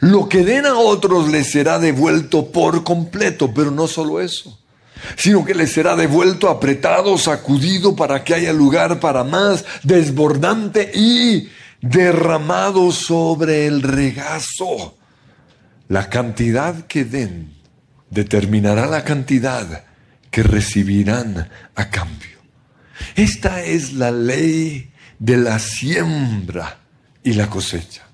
Lo 0.00 0.28
que 0.28 0.44
den 0.44 0.66
a 0.66 0.74
otros 0.74 1.30
les 1.30 1.50
será 1.50 1.78
devuelto 1.78 2.50
por 2.50 2.84
completo, 2.84 3.52
pero 3.54 3.70
no 3.70 3.86
solo 3.86 4.20
eso, 4.20 4.60
sino 5.16 5.44
que 5.44 5.54
les 5.54 5.72
será 5.72 5.96
devuelto 5.96 6.48
apretado, 6.48 7.16
sacudido 7.16 7.96
para 7.96 8.22
que 8.22 8.34
haya 8.34 8.52
lugar 8.52 9.00
para 9.00 9.24
más, 9.24 9.64
desbordante 9.82 10.90
y 10.94 11.48
derramado 11.80 12.92
sobre 12.92 13.66
el 13.66 13.82
regazo. 13.82 14.96
La 15.88 16.10
cantidad 16.10 16.86
que 16.86 17.04
den 17.04 17.54
determinará 18.10 18.86
la 18.86 19.04
cantidad 19.04 19.84
que 20.30 20.42
recibirán 20.42 21.48
a 21.74 21.90
cambio. 21.90 22.38
Esta 23.16 23.64
es 23.64 23.94
la 23.94 24.10
ley 24.10 24.89
de 25.20 25.36
la 25.36 25.58
siembra 25.60 26.80
y 27.22 27.34
la 27.34 27.48
cosecha. 27.48 28.08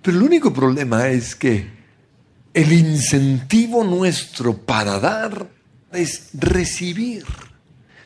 Pero 0.00 0.18
el 0.18 0.22
único 0.22 0.52
problema 0.52 1.08
es 1.08 1.34
que 1.34 1.68
el 2.54 2.72
incentivo 2.72 3.82
nuestro 3.82 4.56
para 4.56 5.00
dar 5.00 5.48
es 5.92 6.28
recibir. 6.34 7.24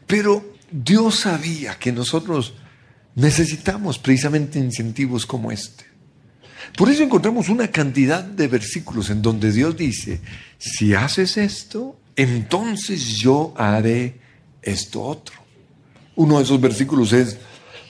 Pero 0.07 0.55
Dios 0.71 1.21
sabía 1.21 1.79
que 1.79 1.93
nosotros 1.93 2.55
necesitamos 3.17 3.99
precisamente 3.99 4.59
incentivos 4.59 5.27
como 5.27 5.53
este. 5.53 5.85
Por 6.77 6.91
eso 6.91 7.03
encontramos 7.03 7.49
una 7.49 7.69
cantidad 7.69 8.25
de 8.25 8.49
versículos 8.49 9.11
en 9.11 9.23
donde 9.23 9.53
Dios 9.53 9.77
dice, 9.77 10.21
si 10.59 10.95
haces 10.95 11.37
esto, 11.37 11.99
entonces 12.17 13.17
yo 13.17 13.53
haré 13.57 14.21
esto 14.63 15.03
otro. 15.03 15.37
Uno 16.17 16.39
de 16.39 16.45
esos 16.45 16.61
versículos 16.61 17.13
es 17.13 17.39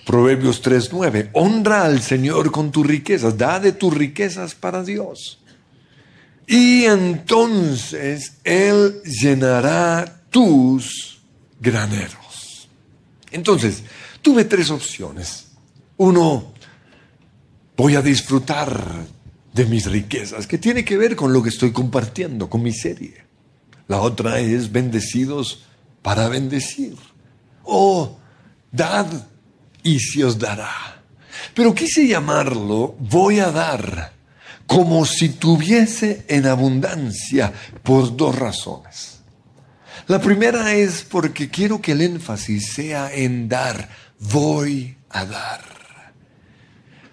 Proverbios 0.05 0.63
3.9, 0.63 1.31
honra 1.33 1.85
al 1.85 2.03
Señor 2.03 2.51
con 2.51 2.71
tus 2.71 2.87
riquezas, 2.87 3.39
da 3.39 3.59
de 3.59 3.73
tus 3.73 3.95
riquezas 3.95 4.55
para 4.55 4.83
Dios. 4.83 5.41
Y 6.47 6.85
entonces 6.85 8.35
Él 8.45 9.03
llenará 9.03 10.23
tus 10.31 11.23
graneros. 11.59 12.69
Entonces, 13.31 13.83
tuve 14.21 14.45
tres 14.45 14.71
opciones. 14.71 15.47
Uno, 15.97 16.53
voy 17.77 17.97
a 17.97 18.03
disfrutar 18.03 19.07
de 19.53 19.65
mis 19.67 19.87
riquezas, 19.87 20.47
que 20.47 20.59
tiene 20.59 20.85
que 20.85 20.99
ver 20.99 21.17
con 21.17 21.33
lo 21.33 21.43
que 21.43 21.49
estoy 21.49 21.73
compartiendo, 21.73 22.51
con 22.51 22.63
mi 22.63 22.73
serie. 22.73 23.25
La 23.89 24.01
otra 24.01 24.41
es 24.41 24.71
bendecidos 24.71 25.65
para 26.03 26.29
bendecir. 26.29 26.97
O 27.63 28.19
dad 28.71 29.07
y 29.85 30.01
se 30.01 30.25
os 30.25 30.37
dará. 30.37 31.03
Pero 31.55 31.73
quise 31.73 32.09
llamarlo 32.09 32.97
voy 32.99 33.39
a 33.39 33.53
dar 33.53 34.13
como 34.67 35.05
si 35.05 35.29
tuviese 35.29 36.25
en 36.27 36.47
abundancia 36.47 37.53
por 37.83 38.17
dos 38.17 38.35
razones. 38.37 39.21
La 40.09 40.21
primera 40.21 40.73
es 40.75 41.03
porque 41.03 41.49
quiero 41.49 41.81
que 41.81 41.93
el 41.93 42.01
énfasis 42.01 42.73
sea 42.73 43.15
en 43.15 43.49
dar, 43.49 43.89
voy 44.19 44.97
a 45.11 45.25
dar. 45.25 45.63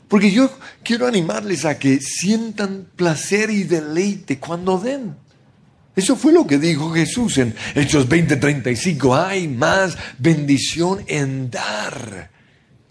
Porque 0.07 0.31
yo 0.31 0.51
quiero 0.84 1.07
animarles 1.07 1.63
a 1.65 1.77
que 1.77 1.99
sientan 2.01 2.88
placer 2.95 3.49
y 3.49 3.63
deleite 3.63 4.39
cuando 4.39 4.77
den. 4.77 5.15
Eso 5.95 6.15
fue 6.15 6.31
lo 6.34 6.47
que 6.47 6.57
dijo 6.57 6.91
Jesús 6.91 7.38
en 7.38 7.53
Hechos 7.75 8.07
20:35. 8.07 9.15
Hay 9.15 9.47
más 9.47 9.97
bendición 10.17 11.03
en 11.07 11.49
dar 11.49 12.31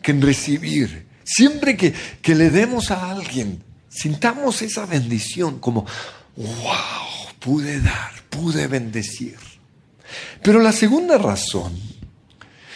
que 0.02 0.12
en 0.12 0.22
recibir. 0.22 1.06
Siempre 1.24 1.76
que, 1.76 1.92
que 2.22 2.34
le 2.34 2.50
demos 2.50 2.90
a 2.90 3.10
alguien, 3.10 3.62
sintamos 3.88 4.62
esa 4.62 4.86
bendición 4.86 5.58
como, 5.58 5.86
wow, 6.36 7.34
pude 7.38 7.80
dar, 7.80 8.12
pude 8.30 8.66
bendecir. 8.66 9.36
Pero 10.42 10.60
la 10.60 10.72
segunda 10.72 11.18
razón 11.18 11.72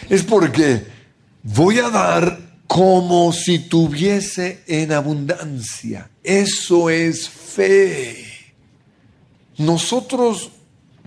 es 0.09 0.23
porque 0.23 0.85
voy 1.43 1.79
a 1.79 1.89
dar 1.89 2.45
como 2.67 3.31
si 3.31 3.59
tuviese 3.59 4.63
en 4.67 4.91
abundancia. 4.91 6.09
Eso 6.23 6.89
es 6.89 7.29
fe. 7.29 8.25
Nosotros 9.57 10.51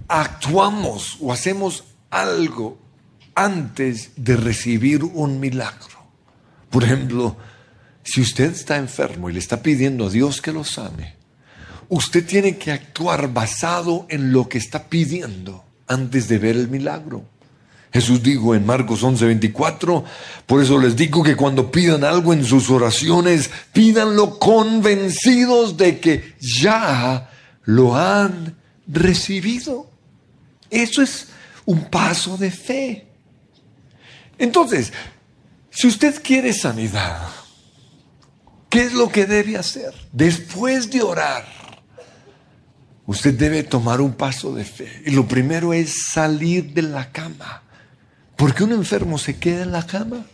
actuamos 0.07 1.17
o 1.21 1.33
hacemos 1.33 1.85
algo 2.11 2.79
antes 3.35 4.11
de 4.17 4.37
recibir 4.37 5.05
un 5.05 5.39
milagro. 5.39 5.98
Por 6.71 6.85
ejemplo, 6.85 7.37
si 8.03 8.21
usted 8.21 8.53
está 8.53 8.77
enfermo 8.77 9.29
y 9.29 9.33
le 9.33 9.39
está 9.39 9.63
pidiendo 9.63 10.07
a 10.07 10.11
Dios 10.11 10.41
que 10.41 10.53
lo 10.53 10.65
sane, 10.65 11.17
usted 11.89 12.27
tiene 12.27 12.57
que 12.57 12.73
actuar 12.73 13.33
basado 13.33 14.07
en 14.09 14.33
lo 14.33 14.49
que 14.49 14.59
está 14.59 14.89
pidiendo 14.89 15.65
antes 15.87 16.29
de 16.29 16.39
ver 16.39 16.57
el 16.57 16.69
milagro. 16.69 17.25
Jesús 17.93 18.23
dijo 18.23 18.55
en 18.55 18.67
Marcos 18.67 19.03
11:24, 19.03 20.05
por 20.47 20.63
eso 20.63 20.79
les 20.79 20.95
digo 20.95 21.23
que 21.23 21.37
cuando 21.37 21.71
pidan 21.71 22.05
algo 22.05 22.33
en 22.33 22.45
sus 22.45 22.69
oraciones, 22.71 23.51
pídanlo 23.73 24.39
convencidos 24.39 25.77
de 25.77 25.99
que 25.99 26.35
ya 26.39 27.31
lo 27.65 27.97
han 27.97 28.57
recibido. 28.87 29.91
Eso 30.71 31.03
es 31.03 31.29
un 31.65 31.87
paso 31.87 32.37
de 32.37 32.51
fe. 32.51 33.07
Entonces, 34.39 34.93
si 35.79 35.87
usted 35.87 36.21
quiere 36.25 36.53
sanidad, 36.53 37.21
¿qué 38.69 38.83
es 38.83 38.95
lo 38.95 39.09
que 39.11 39.27
debe 39.27 39.57
hacer? 39.57 39.95
Después 40.11 40.91
de 40.91 41.03
orar, 41.03 41.47
usted 43.07 43.33
debe 43.33 43.63
tomar 43.63 44.01
un 44.01 44.15
paso 44.15 44.53
de 44.53 44.65
fe. 44.65 45.05
Y 45.07 45.13
lo 45.13 45.29
primero 45.29 45.73
es 45.73 46.09
salir 46.11 46.73
de 46.75 46.83
la 46.83 47.13
cama. 47.13 47.63
¿Por 48.35 48.57
qué 48.57 48.65
un 48.65 48.73
enfermo 48.73 49.19
se 49.19 49.39
queda 49.39 49.63
en 49.63 49.71
la 49.71 49.87
cama? 49.87 50.27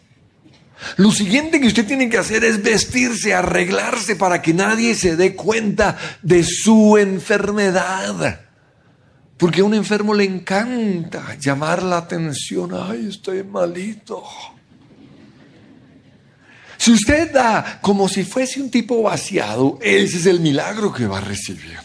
Lo 0.96 1.10
siguiente 1.12 1.60
que 1.60 1.66
usted 1.66 1.86
tiene 1.86 2.08
que 2.08 2.16
hacer 2.16 2.42
es 2.42 2.62
vestirse, 2.62 3.34
arreglarse 3.34 4.16
para 4.16 4.40
que 4.40 4.54
nadie 4.54 4.94
se 4.94 5.14
dé 5.14 5.36
cuenta 5.36 5.98
de 6.22 6.42
su 6.42 6.96
enfermedad. 6.96 8.40
Porque 9.36 9.60
a 9.60 9.64
un 9.64 9.74
enfermo 9.74 10.14
le 10.14 10.24
encanta 10.24 11.36
llamar 11.38 11.82
la 11.82 11.98
atención. 11.98 12.70
Ay, 12.72 13.08
estoy 13.10 13.42
malito. 13.44 14.24
Si 16.84 16.92
usted 16.92 17.32
da 17.32 17.78
como 17.80 18.10
si 18.10 18.24
fuese 18.24 18.60
un 18.60 18.70
tipo 18.70 19.00
vaciado, 19.00 19.78
ese 19.80 20.18
es 20.18 20.26
el 20.26 20.40
milagro 20.40 20.92
que 20.92 21.06
va 21.06 21.16
a 21.16 21.22
recibir. 21.22 21.78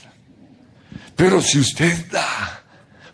Pero 1.15 1.41
si 1.41 1.57
usted 1.57 2.07
da 2.11 2.63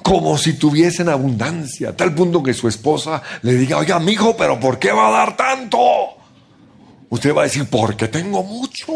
como 0.01 0.35
si 0.39 0.53
tuviese 0.53 1.03
en 1.03 1.09
abundancia, 1.09 1.95
tal 1.95 2.15
punto 2.15 2.41
que 2.41 2.55
su 2.55 2.67
esposa 2.67 3.21
le 3.43 3.53
diga, 3.53 3.77
oiga, 3.77 3.99
mijo, 3.99 4.35
pero 4.35 4.59
¿por 4.59 4.79
qué 4.79 4.91
va 4.91 5.09
a 5.09 5.11
dar 5.11 5.37
tanto? 5.37 5.77
Usted 7.09 7.35
va 7.35 7.41
a 7.41 7.45
decir, 7.45 7.67
porque 7.69 8.07
tengo 8.07 8.41
mucho. 8.41 8.87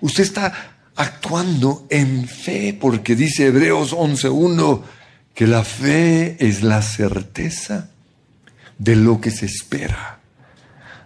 Usted 0.00 0.24
está 0.24 0.52
actuando 0.96 1.86
en 1.88 2.26
fe, 2.26 2.76
porque 2.80 3.14
dice 3.14 3.46
Hebreos 3.46 3.94
11.1 3.94 4.82
que 5.34 5.46
la 5.46 5.62
fe 5.62 6.36
es 6.40 6.64
la 6.64 6.82
certeza 6.82 7.90
de 8.76 8.96
lo 8.96 9.20
que 9.20 9.30
se 9.30 9.46
espera 9.46 10.17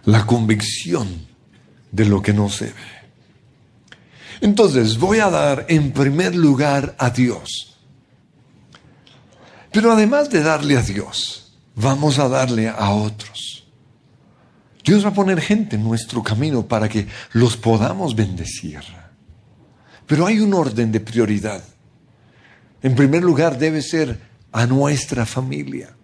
la 0.05 0.25
convicción 0.25 1.07
de 1.91 2.05
lo 2.05 2.21
que 2.21 2.33
no 2.33 2.49
se 2.49 2.65
ve. 2.65 2.73
Entonces 4.41 4.97
voy 4.97 5.19
a 5.19 5.29
dar 5.29 5.65
en 5.69 5.91
primer 5.91 6.35
lugar 6.35 6.95
a 6.97 7.09
Dios. 7.09 7.77
Pero 9.71 9.91
además 9.91 10.29
de 10.29 10.43
darle 10.43 10.77
a 10.77 10.81
Dios, 10.81 11.53
vamos 11.75 12.19
a 12.19 12.27
darle 12.27 12.67
a 12.67 12.89
otros. 12.91 13.65
Dios 14.83 15.05
va 15.05 15.09
a 15.09 15.13
poner 15.13 15.39
gente 15.39 15.77
en 15.77 15.83
nuestro 15.83 16.21
camino 16.21 16.67
para 16.67 16.89
que 16.89 17.07
los 17.31 17.55
podamos 17.55 18.15
bendecir. 18.15 18.81
Pero 20.05 20.25
hay 20.25 20.41
un 20.41 20.53
orden 20.53 20.91
de 20.91 20.99
prioridad. 20.99 21.63
En 22.81 22.95
primer 22.95 23.23
lugar 23.23 23.57
debe 23.57 23.81
ser 23.81 24.19
a 24.51 24.65
nuestra 24.65 25.25
familia. 25.25 25.95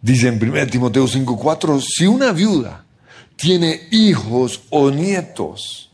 Dice 0.00 0.28
en 0.28 0.38
1 0.40 0.66
Timoteo 0.68 1.08
5:4, 1.08 1.80
si 1.80 2.06
una 2.06 2.30
viuda 2.30 2.83
tiene 3.44 3.88
hijos 3.90 4.62
o 4.70 4.90
nietos, 4.90 5.90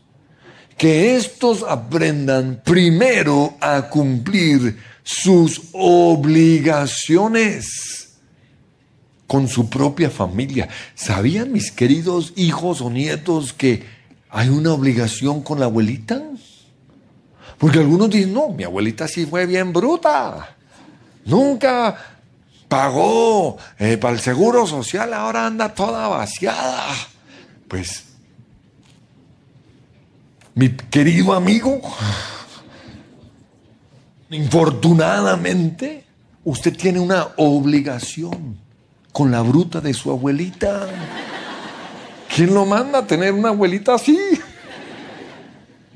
que 0.77 1.17
estos 1.17 1.63
aprendan 1.63 2.61
primero 2.63 3.57
a 3.59 3.89
cumplir 3.89 4.79
sus 5.03 5.63
obligaciones 5.73 8.13
con 9.27 9.49
su 9.49 9.69
propia 9.69 10.09
familia. 10.09 10.69
¿Sabían 10.95 11.51
mis 11.51 11.73
queridos 11.73 12.31
hijos 12.37 12.79
o 12.79 12.89
nietos 12.89 13.51
que 13.51 13.83
hay 14.29 14.47
una 14.47 14.71
obligación 14.71 15.41
con 15.41 15.59
la 15.59 15.65
abuelita? 15.65 16.23
Porque 17.57 17.79
algunos 17.79 18.09
dicen, 18.09 18.33
no, 18.33 18.47
mi 18.47 18.63
abuelita 18.63 19.09
sí 19.09 19.25
fue 19.25 19.45
bien 19.45 19.73
bruta. 19.73 20.55
Nunca 21.25 21.97
pagó 22.69 23.57
eh, 23.77 23.97
para 23.97 24.13
el 24.13 24.21
seguro 24.21 24.65
social, 24.65 25.13
ahora 25.13 25.47
anda 25.47 25.73
toda 25.73 26.07
vaciada. 26.07 27.10
Pues, 27.71 28.03
mi 30.55 30.71
querido 30.71 31.31
amigo, 31.31 31.79
infortunadamente, 34.29 36.03
usted 36.43 36.75
tiene 36.75 36.99
una 36.99 37.29
obligación 37.37 38.57
con 39.13 39.31
la 39.31 39.41
bruta 39.41 39.79
de 39.79 39.93
su 39.93 40.11
abuelita. 40.11 40.89
¿Quién 42.35 42.53
lo 42.53 42.65
manda 42.65 42.99
a 42.99 43.07
tener 43.07 43.31
una 43.31 43.49
abuelita 43.49 43.95
así? 43.95 44.19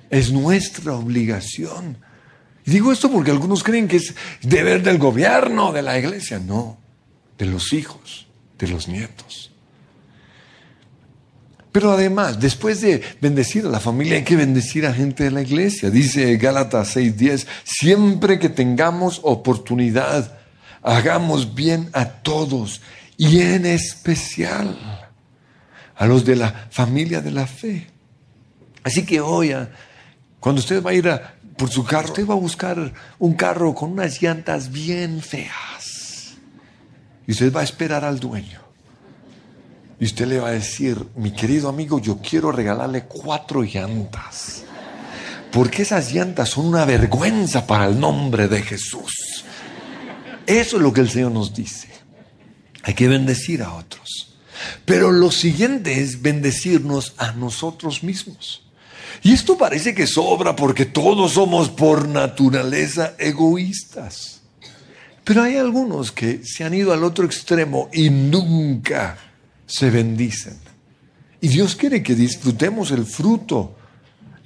Es 0.10 0.32
nuestra 0.32 0.94
obligación. 0.94 1.98
Y 2.66 2.72
digo 2.72 2.94
esto 2.94 3.12
porque 3.12 3.32
algunos 3.32 3.66
creen 3.66 3.90
que 3.90 3.98
es 3.98 4.16
deber 4.42 4.82
del 4.82 4.98
gobierno, 4.98 5.74
de 5.74 5.82
la 5.82 6.00
iglesia. 6.00 6.40
No, 6.40 6.78
de 7.38 7.48
los 7.48 7.74
hijos, 7.74 8.28
de 8.58 8.70
los 8.70 8.88
nietos. 8.88 9.52
Pero 11.76 11.92
además, 11.92 12.40
después 12.40 12.80
de 12.80 13.02
bendecir 13.20 13.66
a 13.66 13.70
la 13.70 13.82
familia, 13.82 14.16
hay 14.16 14.24
que 14.24 14.38
bendecir 14.38 14.86
a 14.86 14.94
gente 14.94 15.26
de 15.26 15.32
la 15.32 15.42
iglesia. 15.42 15.90
Dice 15.90 16.38
Gálatas 16.38 16.96
6:10, 16.96 17.46
siempre 17.66 18.40
que 18.40 18.48
tengamos 18.48 19.20
oportunidad, 19.24 20.38
hagamos 20.82 21.54
bien 21.54 21.90
a 21.92 22.06
todos 22.06 22.80
y 23.18 23.42
en 23.42 23.66
especial 23.66 24.78
a 25.98 26.06
los 26.06 26.24
de 26.24 26.38
la 26.38 26.68
familia 26.72 27.20
de 27.20 27.32
la 27.32 27.46
fe. 27.46 27.88
Así 28.82 29.06
que 29.06 29.20
hoy, 29.20 29.52
ah, 29.52 29.70
cuando 30.40 30.60
usted 30.62 30.82
va 30.82 30.92
a 30.92 30.94
ir 30.94 31.10
a- 31.10 31.36
por 31.58 31.70
su 31.70 31.84
carro, 31.84 32.08
usted 32.08 32.26
va 32.26 32.36
a 32.36 32.38
buscar 32.38 32.94
un 33.20 33.34
carro 33.34 33.76
con 33.76 33.92
unas 33.92 34.22
llantas 34.22 34.72
bien 34.72 35.20
feas. 35.22 36.36
Y 37.28 37.34
usted 37.34 37.54
va 37.54 37.60
a 37.60 37.64
esperar 37.66 38.06
al 38.06 38.18
dueño. 38.18 38.65
Y 40.00 40.06
usted 40.06 40.28
le 40.28 40.40
va 40.40 40.50
a 40.50 40.52
decir, 40.52 40.98
mi 41.16 41.32
querido 41.32 41.70
amigo, 41.70 42.00
yo 42.00 42.18
quiero 42.18 42.52
regalarle 42.52 43.04
cuatro 43.04 43.64
llantas. 43.64 44.64
Porque 45.52 45.84
esas 45.84 46.12
llantas 46.12 46.50
son 46.50 46.66
una 46.66 46.84
vergüenza 46.84 47.66
para 47.66 47.86
el 47.86 48.00
nombre 48.00 48.48
de 48.50 48.62
Jesús. 48.62 49.46
Eso 50.46 50.78
es 50.78 50.84
lo 50.84 50.92
que 50.92 51.02
el 51.02 51.10
Señor 51.10 51.32
nos 51.32 51.54
dice. 51.54 51.88
Hay 52.84 52.94
que 52.94 53.08
bendecir 53.08 53.64
a 53.64 53.74
otros. 53.74 54.36
Pero 54.84 55.12
lo 55.12 55.32
siguiente 55.32 56.02
es 56.02 56.22
bendecirnos 56.22 57.14
a 57.18 57.32
nosotros 57.32 58.04
mismos. 58.04 58.64
Y 59.24 59.34
esto 59.34 59.58
parece 59.58 59.96
que 59.96 60.08
sobra 60.08 60.56
porque 60.56 60.86
todos 60.86 61.34
somos 61.34 61.70
por 61.70 62.08
naturaleza 62.08 63.14
egoístas. 63.18 64.42
Pero 65.24 65.42
hay 65.42 65.56
algunos 65.56 66.12
que 66.12 66.42
se 66.44 66.64
han 66.64 66.74
ido 66.74 66.94
al 66.94 67.04
otro 67.04 67.26
extremo 67.26 67.90
y 67.92 68.10
nunca 68.10 69.18
se 69.66 69.90
bendicen. 69.90 70.58
Y 71.42 71.48
Dios 71.48 71.76
quiere 71.76 72.02
que 72.02 72.16
disfrutemos 72.16 72.92
el 72.92 73.06
fruto 73.06 73.76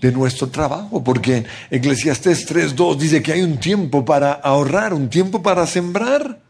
de 0.01 0.11
nuestro 0.11 0.47
trabajo, 0.47 1.03
porque 1.03 1.45
Eclesiastés 1.69 2.49
3.2 2.49 2.97
dice 2.97 3.21
que 3.21 3.33
hay 3.33 3.41
un 3.41 3.57
tiempo 3.57 4.05
para 4.05 4.33
ahorrar, 4.33 4.93
un 4.93 5.09
tiempo 5.09 5.43
para 5.43 5.67
sembrar, 5.67 6.41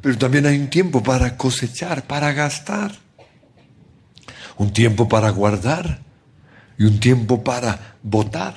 pero 0.00 0.16
también 0.16 0.46
hay 0.46 0.58
un 0.58 0.68
tiempo 0.68 1.02
para 1.02 1.36
cosechar, 1.36 2.06
para 2.06 2.32
gastar, 2.32 2.92
un 4.56 4.72
tiempo 4.72 5.08
para 5.08 5.30
guardar 5.30 6.00
y 6.78 6.84
un 6.84 6.98
tiempo 6.98 7.44
para 7.44 7.96
votar. 8.02 8.54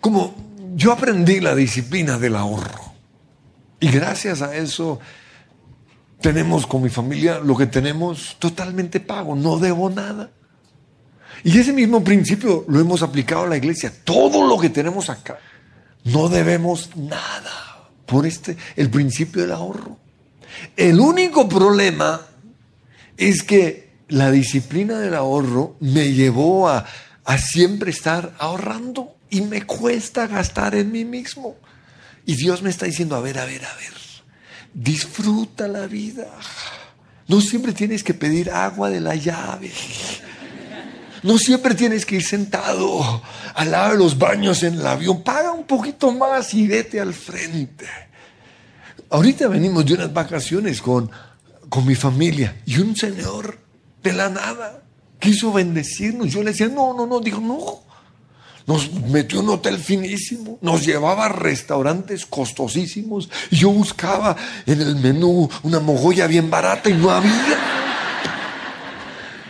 Como 0.00 0.34
yo 0.74 0.92
aprendí 0.92 1.40
la 1.40 1.54
disciplina 1.54 2.18
del 2.18 2.36
ahorro, 2.36 2.94
y 3.78 3.88
gracias 3.88 4.42
a 4.42 4.56
eso 4.56 4.98
tenemos 6.20 6.66
con 6.66 6.82
mi 6.82 6.90
familia 6.90 7.40
lo 7.40 7.56
que 7.56 7.66
tenemos 7.66 8.36
totalmente 8.38 9.00
pago, 9.00 9.34
no 9.34 9.58
debo 9.58 9.90
nada. 9.90 10.30
Y 11.42 11.58
ese 11.58 11.72
mismo 11.72 12.04
principio 12.04 12.64
lo 12.68 12.80
hemos 12.80 13.02
aplicado 13.02 13.44
a 13.44 13.48
la 13.48 13.56
iglesia. 13.56 13.92
Todo 14.04 14.46
lo 14.46 14.58
que 14.58 14.68
tenemos 14.68 15.08
acá, 15.08 15.38
no 16.04 16.28
debemos 16.28 16.94
nada 16.96 17.88
por 18.04 18.26
este, 18.26 18.56
el 18.76 18.90
principio 18.90 19.42
del 19.42 19.52
ahorro. 19.52 19.98
El 20.76 21.00
único 21.00 21.48
problema 21.48 22.20
es 23.16 23.42
que 23.42 23.90
la 24.08 24.30
disciplina 24.30 24.98
del 24.98 25.14
ahorro 25.14 25.76
me 25.80 26.12
llevó 26.12 26.68
a, 26.68 26.84
a 27.24 27.38
siempre 27.38 27.90
estar 27.90 28.34
ahorrando 28.38 29.14
y 29.30 29.40
me 29.42 29.62
cuesta 29.62 30.26
gastar 30.26 30.74
en 30.74 30.90
mí 30.90 31.04
mismo. 31.04 31.56
Y 32.26 32.34
Dios 32.34 32.62
me 32.62 32.70
está 32.70 32.86
diciendo, 32.86 33.16
a 33.16 33.20
ver, 33.20 33.38
a 33.38 33.44
ver, 33.44 33.64
a 33.64 33.74
ver, 33.76 33.99
disfruta 34.74 35.68
la 35.68 35.86
vida. 35.86 36.26
No 37.28 37.40
siempre 37.40 37.72
tienes 37.72 38.02
que 38.02 38.14
pedir 38.14 38.50
agua 38.50 38.90
de 38.90 39.00
la 39.00 39.14
llave. 39.14 39.70
No 41.22 41.38
siempre 41.38 41.74
tienes 41.74 42.06
que 42.06 42.16
ir 42.16 42.24
sentado 42.24 43.22
al 43.54 43.70
lado 43.70 43.92
de 43.92 43.98
los 43.98 44.18
baños 44.18 44.62
en 44.62 44.74
el 44.74 44.86
avión. 44.86 45.22
Paga 45.22 45.52
un 45.52 45.64
poquito 45.64 46.12
más 46.12 46.54
y 46.54 46.66
vete 46.66 46.98
al 47.00 47.12
frente. 47.12 47.86
Ahorita 49.10 49.48
venimos 49.48 49.84
de 49.84 49.94
unas 49.94 50.12
vacaciones 50.12 50.80
con, 50.80 51.10
con 51.68 51.86
mi 51.86 51.94
familia 51.94 52.56
y 52.64 52.78
un 52.78 52.96
señor 52.96 53.58
de 54.02 54.12
la 54.12 54.28
nada 54.28 54.82
quiso 55.18 55.52
bendecirnos. 55.52 56.28
Yo 56.32 56.42
le 56.42 56.50
decía, 56.50 56.68
no, 56.68 56.94
no, 56.94 57.06
no, 57.06 57.20
dijo, 57.20 57.40
no. 57.40 57.89
Nos 58.70 58.92
metió 58.92 59.40
en 59.40 59.46
un 59.46 59.54
hotel 59.54 59.78
finísimo, 59.78 60.56
nos 60.62 60.86
llevaba 60.86 61.24
a 61.24 61.28
restaurantes 61.28 62.24
costosísimos 62.24 63.28
y 63.50 63.56
yo 63.56 63.70
buscaba 63.70 64.36
en 64.64 64.80
el 64.80 64.94
menú 64.94 65.50
una 65.64 65.80
mogolla 65.80 66.28
bien 66.28 66.48
barata 66.48 66.88
y 66.88 66.92
no 66.92 67.10
había. 67.10 67.58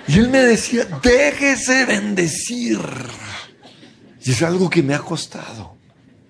Y 0.09 0.19
él 0.21 0.31
me 0.31 0.39
decía, 0.39 0.87
déjese 1.03 1.85
bendecir. 1.85 2.81
Y 4.25 4.31
es 4.31 4.43
algo 4.43 4.71
que 4.71 4.83
me 4.83 4.95
ha 4.95 5.01
costado. 5.01 5.77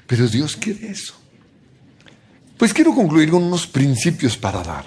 Pero 0.08 0.26
Dios 0.26 0.56
quiere 0.56 0.90
eso. 0.90 1.14
Pues 2.58 2.74
quiero 2.74 2.92
concluir 2.92 3.30
con 3.30 3.44
unos 3.44 3.68
principios 3.68 4.36
para 4.36 4.64
dar. 4.64 4.84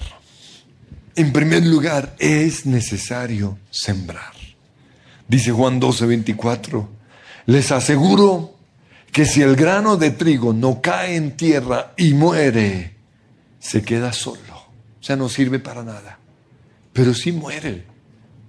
En 1.16 1.32
primer 1.32 1.66
lugar, 1.66 2.18
es 2.20 2.66
necesario 2.66 3.60
sembrar. 3.72 4.34
Dice 5.26 5.54
Juan 5.54 5.80
12, 5.80 6.06
24, 6.06 7.03
les 7.46 7.72
aseguro 7.72 8.54
que 9.12 9.26
si 9.26 9.42
el 9.42 9.56
grano 9.56 9.98
de 9.98 10.12
trigo 10.12 10.54
no 10.54 10.82
cae 10.82 11.16
en 11.16 11.38
tierra 11.38 11.94
y 11.98 12.14
muere, 12.14 12.96
se 13.60 13.82
queda 13.84 14.12
solo. 14.12 14.54
O 15.00 15.04
sea, 15.04 15.16
no 15.16 15.30
sirve 15.30 15.60
para 15.60 15.84
nada. 15.84 16.18
Pero 16.94 17.14
si 17.14 17.32
muere, 17.32 17.86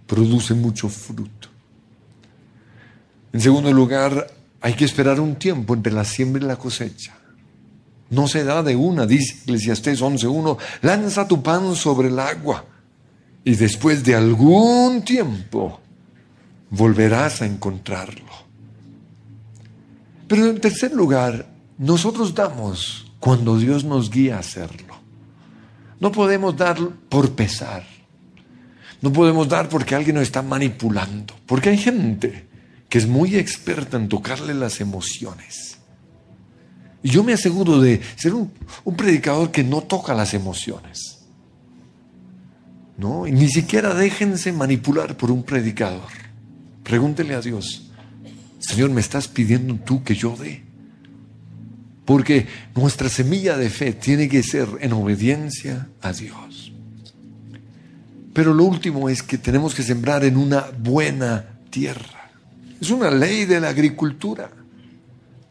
produce 0.07 0.55
mucho 0.55 0.89
fruto. 0.89 1.49
En 3.33 3.41
segundo 3.41 3.73
lugar, 3.73 4.29
hay 4.61 4.75
que 4.75 4.85
esperar 4.85 5.21
un 5.21 5.37
tiempo 5.37 5.75
entre 5.75 5.93
la 5.93 6.05
siembra 6.05 6.43
y 6.43 6.47
la 6.47 6.57
cosecha. 6.57 7.15
No 8.11 8.29
se 8.29 8.45
da 8.45 8.63
de 8.63 8.77
una, 8.77 9.07
dice 9.07 9.39
Eclesiastés 9.43 10.01
11.1, 10.01 10.57
lanza 10.83 11.27
tu 11.27 11.43
pan 11.43 11.75
sobre 11.75 12.09
el 12.09 12.19
agua 12.19 12.65
y 13.45 13.57
después 13.57 14.05
de 14.05 14.15
algún 14.15 15.03
tiempo 15.03 15.81
volverás 16.71 17.43
a 17.43 17.47
encontrarlo. 17.47 18.44
Pero 20.35 20.49
en 20.49 20.61
tercer 20.61 20.93
lugar, 20.93 21.47
nosotros 21.79 22.35
damos 22.35 23.07
cuando 23.21 23.57
Dios 23.57 23.85
nos 23.85 24.11
guía 24.11 24.35
a 24.35 24.41
hacerlo. 24.41 24.97
No 26.01 26.11
podemos 26.11 26.57
dar 26.57 26.77
por 27.09 27.37
pesar. 27.37 27.87
No 29.01 29.13
podemos 29.13 29.49
dar 29.49 29.69
porque 29.69 29.95
alguien 29.95 30.17
nos 30.17 30.25
está 30.25 30.43
manipulando. 30.43 31.35
Porque 31.47 31.69
hay 31.69 31.79
gente 31.79 32.49
que 32.89 32.99
es 32.99 33.07
muy 33.07 33.37
experta 33.37 33.97
en 33.97 34.09
tocarle 34.09 34.55
las 34.55 34.81
emociones. 34.81 35.79
Y 37.05 37.11
yo 37.11 37.23
me 37.23 37.35
aseguro 37.35 37.81
de 37.81 38.01
ser 38.17 38.35
un, 38.35 38.51
un 38.83 38.97
predicador 38.97 39.53
que 39.53 39.63
no 39.63 39.83
toca 39.83 40.15
las 40.15 40.35
emociones. 40.35 41.21
¿No? 42.97 43.29
Y 43.29 43.31
ni 43.31 43.49
siquiera 43.49 43.95
déjense 43.95 44.51
manipular 44.51 45.17
por 45.17 45.31
un 45.31 45.45
predicador. 45.45 46.11
Pregúntele 46.83 47.37
a 47.37 47.41
Dios, 47.41 47.84
Señor, 48.75 48.91
¿me 48.91 49.03
estás 49.03 49.29
pidiendo 49.29 49.77
tú 49.77 50.03
que 50.03 50.17
yo 50.17 50.35
dé? 50.37 50.65
Porque 52.05 52.49
nuestra 52.75 53.09
semilla 53.09 53.57
de 53.57 53.71
fe 53.71 53.93
tiene 53.93 54.29
que 54.29 54.43
ser 54.43 54.67
en 54.81 54.93
obediencia 54.93 55.87
a 56.03 56.13
Dios. 56.13 56.73
Pero 58.33 58.53
lo 58.53 58.65
último 58.65 59.09
es 59.09 59.23
que 59.23 59.39
tenemos 59.39 59.77
que 59.77 59.85
sembrar 59.85 60.25
en 60.25 60.37
una 60.37 60.73
buena 60.77 61.61
tierra. 61.71 62.33
Es 62.81 62.91
una 62.91 63.13
ley 63.13 63.45
de 63.45 63.61
la 63.61 63.69
agricultura. 63.69 64.51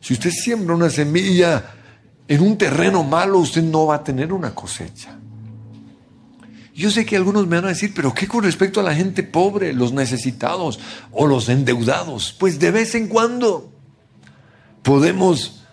Si 0.01 0.11
usted 0.11 0.31
siembra 0.31 0.75
una 0.75 0.89
semilla 0.89 1.63
en 2.27 2.41
un 2.41 2.57
terreno 2.57 3.05
malo, 3.05 3.39
usted 3.39 3.63
no 3.63 3.85
va 3.85 3.95
a 3.95 4.03
tener 4.03 4.33
una 4.33 4.53
cosecha. 4.53 5.17
Yo 6.73 6.89
sé 6.89 7.05
que 7.05 7.15
algunos 7.15 7.45
me 7.45 7.57
van 7.57 7.65
a 7.65 7.69
decir, 7.69 7.93
pero 7.95 8.13
¿qué 8.13 8.27
con 8.27 8.43
respecto 8.43 8.79
a 8.79 8.83
la 8.83 8.95
gente 8.95 9.21
pobre, 9.21 9.73
los 9.73 9.93
necesitados 9.93 10.79
o 11.11 11.27
los 11.27 11.47
endeudados? 11.49 12.35
Pues 12.39 12.57
de 12.57 12.71
vez 12.71 12.95
en 12.95 13.07
cuando 13.07 13.71
podemos 14.81 15.63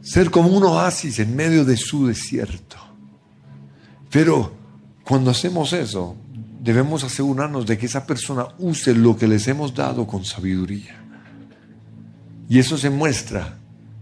ser 0.00 0.30
como 0.30 0.48
un 0.48 0.64
oasis 0.64 1.18
en 1.18 1.36
medio 1.36 1.64
de 1.64 1.76
su 1.76 2.06
desierto. 2.06 2.76
Pero 4.10 4.54
cuando 5.04 5.30
hacemos 5.30 5.74
eso, 5.74 6.16
debemos 6.58 7.04
asegurarnos 7.04 7.66
de 7.66 7.76
que 7.76 7.86
esa 7.86 8.06
persona 8.06 8.46
use 8.58 8.94
lo 8.94 9.16
que 9.16 9.28
les 9.28 9.46
hemos 9.48 9.74
dado 9.74 10.06
con 10.06 10.24
sabiduría. 10.24 11.02
Y 12.48 12.58
eso 12.58 12.78
se 12.78 12.88
muestra 12.88 13.58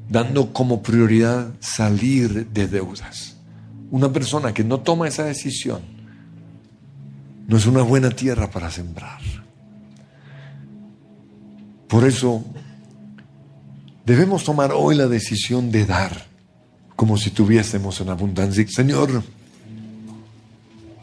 dando 0.09 0.53
como 0.53 0.83
prioridad 0.83 1.53
salir 1.59 2.47
de 2.49 2.69
deudas. 2.69 3.37
Una 3.91 4.13
persona 4.13 4.55
que 4.55 4.63
no 4.63 4.81
toma 4.81 5.09
esa 5.09 5.25
decisión 5.25 5.92
no 7.53 7.59
es 7.59 7.67
una 7.67 7.83
buena 7.83 8.09
tierra 8.09 8.51
para 8.51 8.71
sembrar. 8.71 9.21
Por 11.87 12.09
eso 12.09 12.43
debemos 14.07 14.43
tomar 14.43 14.73
hoy 14.73 14.95
la 14.97 15.07
decisión 15.07 15.71
de 15.71 15.85
dar 15.85 16.29
como 16.97 17.19
si 17.19 17.29
tuviésemos 17.29 18.01
en 18.01 18.09
abundancia. 18.09 18.67
Señor, 18.67 19.23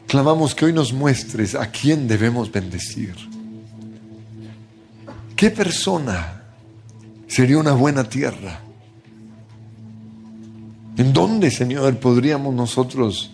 clamamos 0.08 0.56
que 0.56 0.66
hoy 0.66 0.74
nos 0.74 0.92
muestres 0.92 1.54
a 1.54 1.70
quién 1.70 2.08
debemos 2.08 2.52
bendecir. 2.52 3.14
¿Qué 5.36 5.52
persona 5.52 6.46
sería 7.28 7.60
una 7.60 7.74
buena 7.74 8.10
tierra? 8.10 8.60
¿En 10.98 11.14
dónde, 11.14 11.52
Señor, 11.52 12.00
podríamos 12.00 12.56
nosotros 12.56 13.30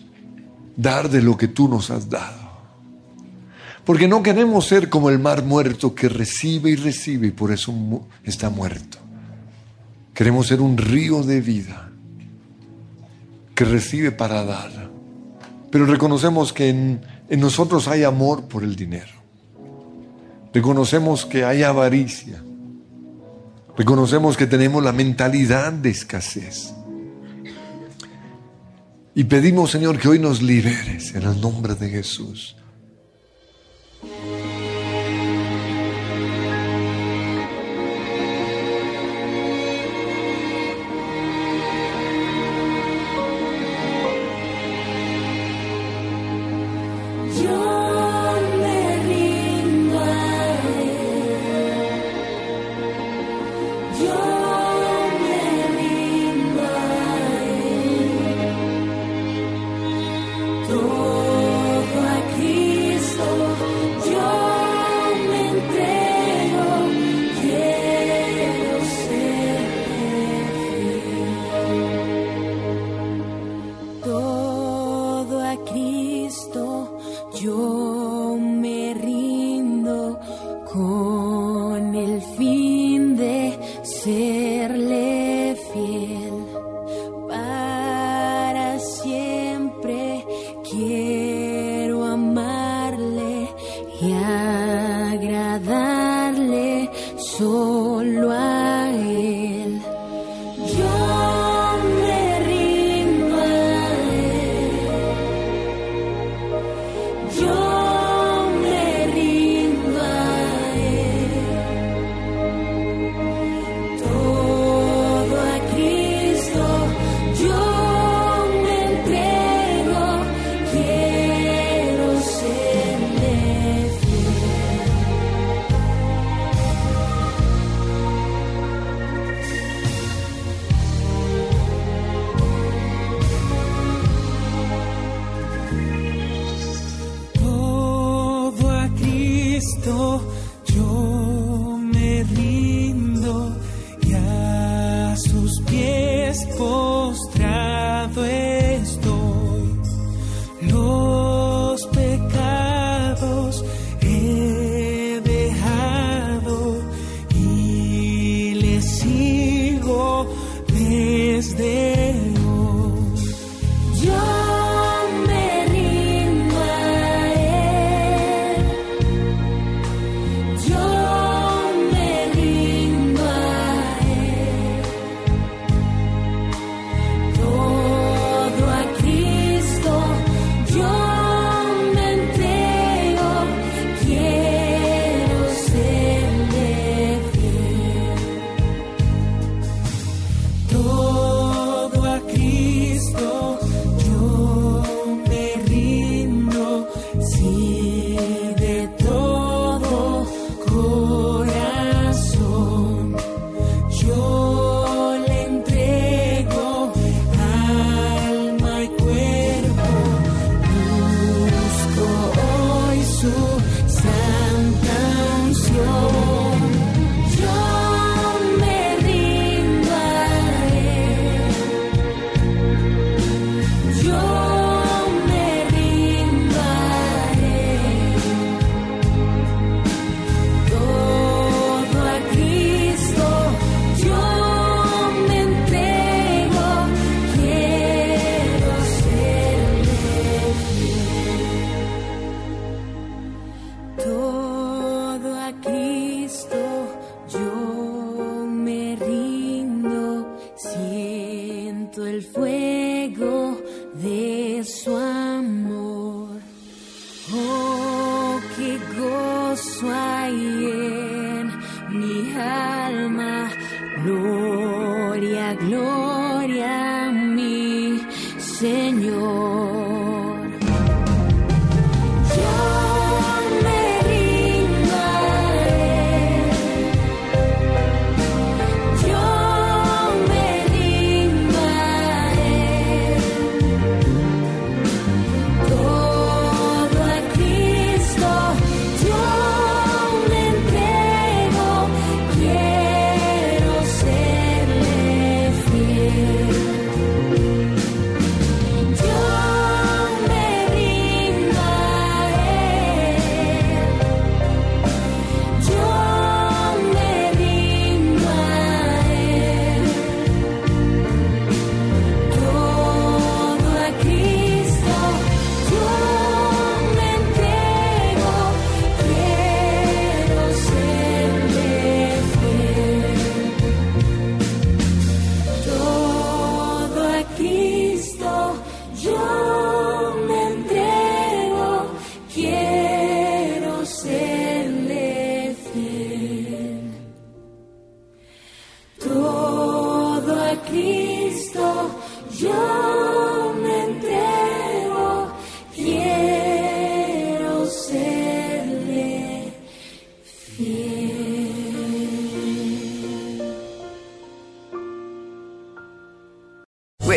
dar 0.75 1.10
de 1.10 1.21
lo 1.21 1.38
que 1.38 1.47
tú 1.47 1.69
nos 1.69 1.89
has 1.91 2.10
dado? 2.10 2.45
Porque 3.86 4.08
no 4.08 4.24
queremos 4.24 4.65
ser 4.65 4.89
como 4.89 5.10
el 5.10 5.19
mar 5.19 5.43
muerto 5.43 5.93
que 5.93 6.10
recibe 6.10 6.71
y 6.71 6.76
recibe 6.76 7.28
y 7.28 7.32
por 7.32 7.52
eso 7.52 7.74
está 8.24 8.50
muerto. 8.50 8.98
Queremos 10.13 10.48
ser 10.48 10.60
un 10.60 10.78
río 10.78 11.21
de 11.24 11.39
vida 11.41 11.91
que 13.54 13.63
recibe 13.63 14.12
para 14.12 14.43
dar. 14.43 14.89
Pero 15.69 15.86
reconocemos 15.86 16.52
que 16.52 16.69
en, 16.69 17.02
en 17.30 17.39
nosotros 17.39 17.88
hay 17.88 18.04
amor 18.04 18.45
por 18.45 18.63
el 18.63 18.76
dinero. 18.76 19.13
Reconocemos 20.54 21.26
que 21.26 21.43
hay 21.43 21.63
avaricia. 21.63 22.41
Reconocemos 23.78 24.38
que 24.38 24.48
tenemos 24.48 24.84
la 24.84 24.93
mentalidad 24.93 25.74
de 25.74 25.89
escasez. 25.89 26.74
Y 29.13 29.26
pedimos, 29.26 29.71
Señor, 29.71 30.00
que 30.00 30.08
hoy 30.08 30.19
nos 30.19 30.41
liberes 30.41 31.13
en 31.13 31.24
el 31.24 31.39
nombre 31.39 31.76
de 31.76 31.89
Jesús. 31.89 32.56
Yo 60.68 61.05